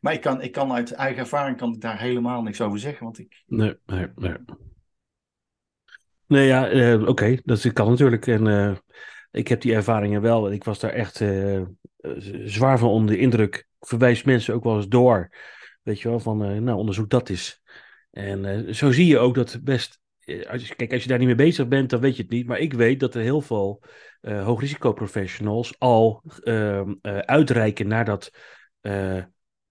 Maar 0.00 0.12
ik 0.12 0.20
kan, 0.20 0.42
ik 0.42 0.52
kan 0.52 0.72
uit 0.72 0.92
eigen 0.92 1.20
ervaring 1.20 1.56
kan 1.56 1.72
ik 1.72 1.80
daar 1.80 2.00
helemaal 2.00 2.42
niks 2.42 2.60
over 2.60 2.78
zeggen, 2.78 3.04
want 3.04 3.18
ik... 3.18 3.42
Nee, 3.46 3.74
nee, 3.86 4.06
nee. 4.14 4.36
Nee, 6.26 6.46
ja, 6.46 6.98
oké, 7.06 7.36
dat 7.44 7.72
kan 7.72 7.88
natuurlijk. 7.88 8.26
En 8.26 8.82
ik 9.34 9.48
heb 9.48 9.60
die 9.60 9.74
ervaringen 9.74 10.20
wel. 10.20 10.46
En 10.46 10.52
ik 10.52 10.64
was 10.64 10.78
daar 10.78 10.92
echt 10.92 11.20
eh, 11.20 11.62
zwaar 12.44 12.78
van 12.78 12.88
onder 12.88 13.14
de 13.14 13.20
indruk. 13.20 13.56
Ik 13.56 13.86
verwijs 13.86 14.22
mensen 14.22 14.54
ook 14.54 14.64
wel 14.64 14.76
eens 14.76 14.88
door. 14.88 15.30
Weet 15.82 16.00
je 16.00 16.08
wel, 16.08 16.20
van 16.20 16.50
uh, 16.50 16.58
nou, 16.58 16.78
onderzoek 16.78 17.10
dat 17.10 17.28
is. 17.28 17.62
En 18.10 18.44
uh, 18.44 18.72
zo 18.72 18.90
zie 18.90 19.06
je 19.06 19.18
ook 19.18 19.34
dat 19.34 19.58
best. 19.62 20.02
Kijk, 20.76 20.92
als 20.92 21.02
je 21.02 21.08
daar 21.08 21.18
niet 21.18 21.26
mee 21.26 21.36
bezig 21.36 21.68
bent, 21.68 21.90
dan 21.90 22.00
weet 22.00 22.16
je 22.16 22.22
het 22.22 22.30
niet. 22.30 22.46
Maar 22.46 22.58
ik 22.58 22.72
weet 22.72 23.00
dat 23.00 23.14
er 23.14 23.22
heel 23.22 23.40
veel 23.40 23.82
uh, 24.22 24.44
hoogrisicoprofessionals 24.44 25.78
al 25.78 26.22
ehm, 26.42 26.94
uitreiken 27.02 27.88
naar 27.88 28.04
dat 28.04 28.30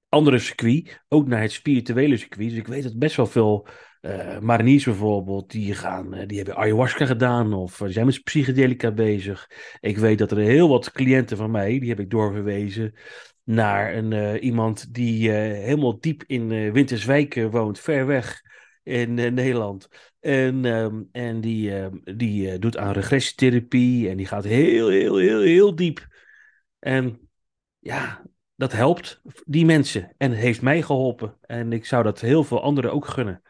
andere 0.09 0.39
circuit. 0.39 1.03
Ook 1.07 1.27
naar 1.27 1.41
het 1.41 1.51
spirituele 1.51 2.17
circuit. 2.17 2.49
Dus 2.49 2.57
ik 2.57 2.67
weet 2.67 2.83
dat 2.83 2.97
best 2.97 3.15
wel 3.15 3.25
veel 3.25 3.67
uh, 4.05 4.39
mariniers 4.39 4.83
bijvoorbeeld, 4.83 5.51
die, 5.51 5.73
gaan, 5.73 6.15
uh, 6.15 6.27
die 6.27 6.37
hebben 6.37 6.55
ayahuasca 6.55 7.05
gedaan 7.05 7.53
of 7.53 7.79
uh, 7.79 7.89
zijn 7.89 8.05
met 8.05 8.23
psychedelica 8.23 8.91
bezig. 8.91 9.49
Ik 9.79 9.97
weet 9.97 10.17
dat 10.17 10.31
er 10.31 10.37
heel 10.37 10.69
wat 10.69 10.91
cliënten 10.91 11.37
van 11.37 11.51
mij, 11.51 11.79
die 11.79 11.89
heb 11.89 11.99
ik 11.99 12.09
doorverwezen 12.09 12.93
naar 13.43 13.95
een, 13.95 14.37
iemand 14.37 14.93
die 14.93 15.31
helemaal 15.31 15.99
diep 15.99 16.23
in 16.27 16.71
Winterswijk 16.71 17.47
woont, 17.51 17.79
ver 17.79 18.05
weg 18.05 18.41
in 18.83 19.13
Nederland. 19.13 19.87
En, 20.19 20.65
um, 20.65 21.09
en 21.11 21.41
die, 21.41 21.75
ehm, 21.75 22.17
die 22.17 22.59
doet 22.59 22.77
aan 22.77 22.91
regressietherapie 22.91 24.09
en 24.09 24.17
die 24.17 24.25
gaat 24.25 24.43
heel, 24.43 24.89
heel, 24.89 25.17
heel, 25.17 25.41
heel 25.41 25.75
diep. 25.75 26.07
En 26.79 27.29
ja, 27.79 28.21
dat 28.55 28.71
helpt 28.71 29.21
die 29.45 29.65
mensen 29.65 30.13
en 30.17 30.31
heeft 30.31 30.61
mij 30.61 30.81
geholpen. 30.81 31.37
En 31.41 31.73
ik 31.73 31.85
zou 31.85 32.03
dat 32.03 32.21
heel 32.21 32.43
veel 32.43 32.61
anderen 32.61 32.91
ook 32.91 33.07
gunnen. 33.07 33.41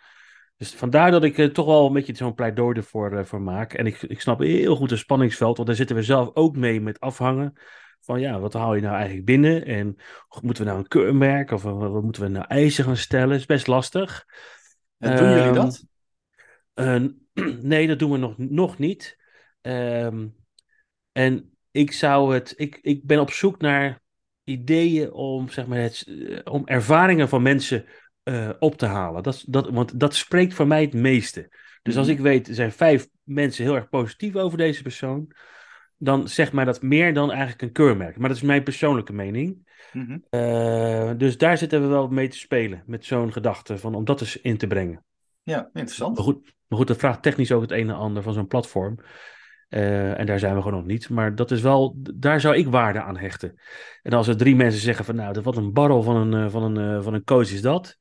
Dus 0.63 0.73
vandaar 0.73 1.12
dat 1.12 1.23
ik 1.23 1.38
uh, 1.38 1.45
toch 1.45 1.65
wel 1.65 1.86
een 1.86 1.93
beetje 1.93 2.15
zo'n 2.15 2.34
pleidooi 2.34 2.78
ervoor 2.78 3.13
uh, 3.13 3.23
voor 3.23 3.41
maak. 3.41 3.73
En 3.73 3.86
ik, 3.86 4.02
ik 4.02 4.21
snap 4.21 4.39
heel 4.39 4.76
goed 4.76 4.89
het 4.89 4.99
spanningsveld, 4.99 5.56
want 5.56 5.67
daar 5.67 5.78
zitten 5.78 5.95
we 5.95 6.04
zelf 6.04 6.30
ook 6.34 6.56
mee 6.56 6.82
met 6.82 6.99
afhangen. 6.99 7.54
Van 7.99 8.19
ja, 8.19 8.39
wat 8.39 8.54
haal 8.54 8.76
je 8.76 8.82
nou 8.82 8.95
eigenlijk 8.95 9.26
binnen? 9.26 9.65
En 9.65 9.95
moeten 10.41 10.63
we 10.63 10.69
nou 10.69 10.82
een 10.82 10.88
keurmerk 10.88 11.52
of 11.52 11.63
uh, 11.63 11.91
wat 11.91 12.04
moeten 12.04 12.21
we 12.21 12.28
nou 12.28 12.45
eisen 12.47 12.84
gaan 12.84 12.97
stellen? 12.97 13.36
is 13.36 13.45
best 13.45 13.67
lastig. 13.67 14.26
En 14.97 15.17
doen 15.17 15.30
jullie 15.30 15.52
dat? 15.52 15.84
nee, 17.62 17.88
dat 17.88 17.99
doen 17.99 18.12
we 18.12 18.17
nog, 18.17 18.38
nog 18.38 18.78
niet. 18.78 19.17
Um, 19.62 20.36
en 21.12 21.58
ik 21.71 21.91
zou 21.91 22.34
het, 22.34 22.54
ik, 22.56 22.80
ik 22.82 23.06
ben 23.06 23.19
op 23.19 23.32
zoek 23.32 23.62
naar 23.62 24.02
ideeën 24.43 25.12
om, 25.12 25.49
zeg 25.49 25.67
maar, 25.67 25.78
het, 25.78 26.08
om 26.43 26.67
ervaringen 26.67 27.30
van 27.30 27.41
mensen 27.41 27.86
uh, 28.23 28.49
op 28.59 28.75
te 28.75 28.86
halen. 28.86 29.23
Dat, 29.23 29.43
dat, 29.47 29.69
want 29.69 29.99
dat 29.99 30.15
spreekt 30.15 30.53
voor 30.53 30.67
mij 30.67 30.81
het 30.81 30.93
meeste. 30.93 31.49
Dus 31.81 31.97
als 31.97 32.07
mhm. 32.07 32.15
ik 32.15 32.21
weet, 32.21 32.47
er 32.47 32.53
zijn 32.53 32.71
vijf 32.71 33.07
mensen 33.23 33.63
heel 33.63 33.75
erg 33.75 33.89
positief 33.89 34.36
over 34.36 34.57
deze 34.57 34.81
persoon, 34.81 35.31
dan 35.97 36.27
zegt 36.27 36.53
mij 36.53 36.65
dat 36.65 36.81
meer 36.81 37.13
dan 37.13 37.29
eigenlijk 37.31 37.62
een 37.62 37.71
keurmerk. 37.71 38.17
Maar 38.17 38.27
dat 38.27 38.38
is 38.38 38.43
mijn 38.43 38.63
persoonlijke 38.63 39.13
mening. 39.13 39.71
Mm 39.91 40.23
dus 41.17 41.38
daar 41.38 41.57
zitten 41.57 41.81
we 41.81 41.88
wel 41.88 42.07
mee 42.07 42.27
te 42.27 42.38
spelen, 42.38 42.83
met 42.86 43.05
zo'n 43.05 43.31
gedachte, 43.31 43.77
van, 43.77 43.95
om 43.95 44.05
dat 44.05 44.21
eens 44.21 44.41
in 44.41 44.57
te 44.57 44.67
brengen. 44.67 45.03
Ja, 45.43 45.69
interessant. 45.73 46.15
Maar 46.15 46.23
goed, 46.23 46.53
maar 46.67 46.77
goed 46.77 46.88
dat 46.88 46.97
vraagt 46.97 47.21
technisch 47.21 47.51
ook 47.51 47.62
het 47.62 47.71
een 47.71 47.89
en 47.89 47.95
ander 47.95 48.23
van 48.23 48.33
zo'n 48.33 48.47
platform. 48.47 48.99
Uh, 49.69 50.19
en 50.19 50.25
daar 50.25 50.39
zijn 50.39 50.55
we 50.55 50.62
gewoon 50.62 50.77
nog 50.77 50.88
niet. 50.88 51.09
Maar 51.09 51.36
dat 51.36 51.51
is 51.51 51.62
wel, 51.62 51.95
daar 52.15 52.39
zou 52.39 52.55
ik 52.55 52.67
waarde 52.67 53.01
aan 53.01 53.17
hechten. 53.17 53.62
En 54.01 54.13
als 54.13 54.27
er 54.27 54.38
drie 54.38 54.55
mensen 54.55 54.81
zeggen 54.81 55.05
van 55.05 55.15
nou, 55.15 55.41
wat 55.41 55.57
een 55.57 55.73
barrel 55.73 56.03
van 56.03 56.33
een, 56.33 56.51
van 56.51 56.77
een, 56.77 57.03
van 57.03 57.13
een 57.13 57.23
coach 57.23 57.51
is 57.51 57.62
dat 57.62 57.97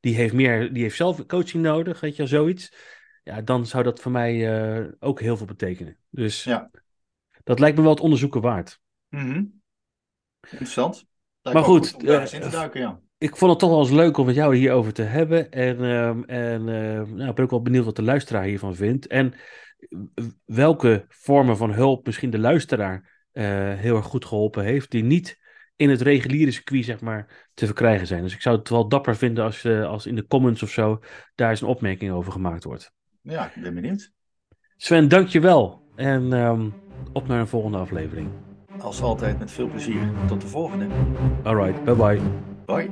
die 0.00 0.14
heeft, 0.14 0.34
meer, 0.34 0.72
die 0.72 0.82
heeft 0.82 0.96
zelf 0.96 1.26
coaching 1.26 1.62
nodig, 1.62 2.00
weet 2.00 2.16
je, 2.16 2.26
zoiets. 2.26 2.72
Ja, 3.22 3.40
dan 3.40 3.66
zou 3.66 3.82
dat 3.82 4.00
voor 4.00 4.12
mij 4.12 4.34
uh, 4.80 4.88
ook 4.98 5.20
heel 5.20 5.36
veel 5.36 5.46
betekenen. 5.46 5.96
Dus 6.10 6.44
ja. 6.44 6.70
dat 7.44 7.58
lijkt 7.58 7.76
me 7.76 7.82
wel 7.82 7.92
het 7.92 8.00
onderzoeken 8.00 8.40
waard. 8.40 8.80
Mm 9.08 9.30
-hmm. 9.30 9.62
Interessant. 10.50 11.06
maar 11.42 11.62
goed, 11.62 11.90
goed 11.90 12.04
uh, 12.04 12.32
in 12.32 12.40
te 12.40 12.48
duiken, 12.48 12.80
ja. 12.80 13.00
ik 13.18 13.36
vond 13.36 13.50
het 13.50 13.60
toch 13.60 13.70
wel 13.70 13.80
eens 13.80 13.90
leuk 13.90 14.16
om 14.16 14.26
met 14.26 14.34
jou 14.34 14.56
hierover 14.56 14.92
te 14.92 15.02
hebben. 15.02 15.50
En, 15.50 15.78
uh, 15.78 16.08
en 16.08 16.64
nou, 16.64 17.28
ik 17.28 17.34
ben 17.34 17.44
ook 17.44 17.50
wel 17.50 17.62
benieuwd 17.62 17.84
wat 17.84 17.96
de 17.96 18.02
luisteraar 18.02 18.44
hiervan 18.44 18.74
vindt. 18.74 19.06
En 19.06 19.34
welke 20.44 21.04
vormen 21.08 21.56
van 21.56 21.72
hulp 21.72 22.06
misschien 22.06 22.30
de 22.30 22.38
luisteraar 22.38 23.28
heel 23.76 23.96
erg 23.96 24.06
goed 24.06 24.24
geholpen 24.24 24.64
heeft, 24.64 24.90
die 24.90 25.04
niet 25.04 25.39
in 25.80 25.90
het 25.90 26.00
reguliere 26.00 26.50
circuit, 26.50 26.84
zeg 26.84 27.00
maar, 27.00 27.48
te 27.54 27.66
verkrijgen 27.66 28.06
zijn. 28.06 28.22
Dus 28.22 28.34
ik 28.34 28.40
zou 28.40 28.58
het 28.58 28.68
wel 28.68 28.88
dapper 28.88 29.16
vinden 29.16 29.44
als, 29.44 29.64
uh, 29.64 29.86
als 29.86 30.06
in 30.06 30.14
de 30.14 30.26
comments 30.26 30.62
of 30.62 30.70
zo 30.70 31.00
daar 31.34 31.50
eens 31.50 31.60
een 31.60 31.68
opmerking 31.68 32.12
over 32.12 32.32
gemaakt 32.32 32.64
wordt. 32.64 32.92
Ja, 33.22 33.52
ik 33.54 33.62
ben 33.62 33.74
benieuwd. 33.74 34.12
Sven, 34.76 35.08
dankjewel. 35.08 35.82
En 35.96 36.32
um, 36.32 36.74
op 37.12 37.26
naar 37.28 37.40
een 37.40 37.46
volgende 37.46 37.78
aflevering. 37.78 38.28
Als 38.78 39.02
altijd 39.02 39.38
met 39.38 39.50
veel 39.50 39.68
plezier. 39.68 40.10
Tot 40.26 40.40
de 40.40 40.46
volgende. 40.46 40.86
Alright, 41.42 41.84
bye 41.84 41.94
bye. 41.94 42.20
Bye. 42.66 42.90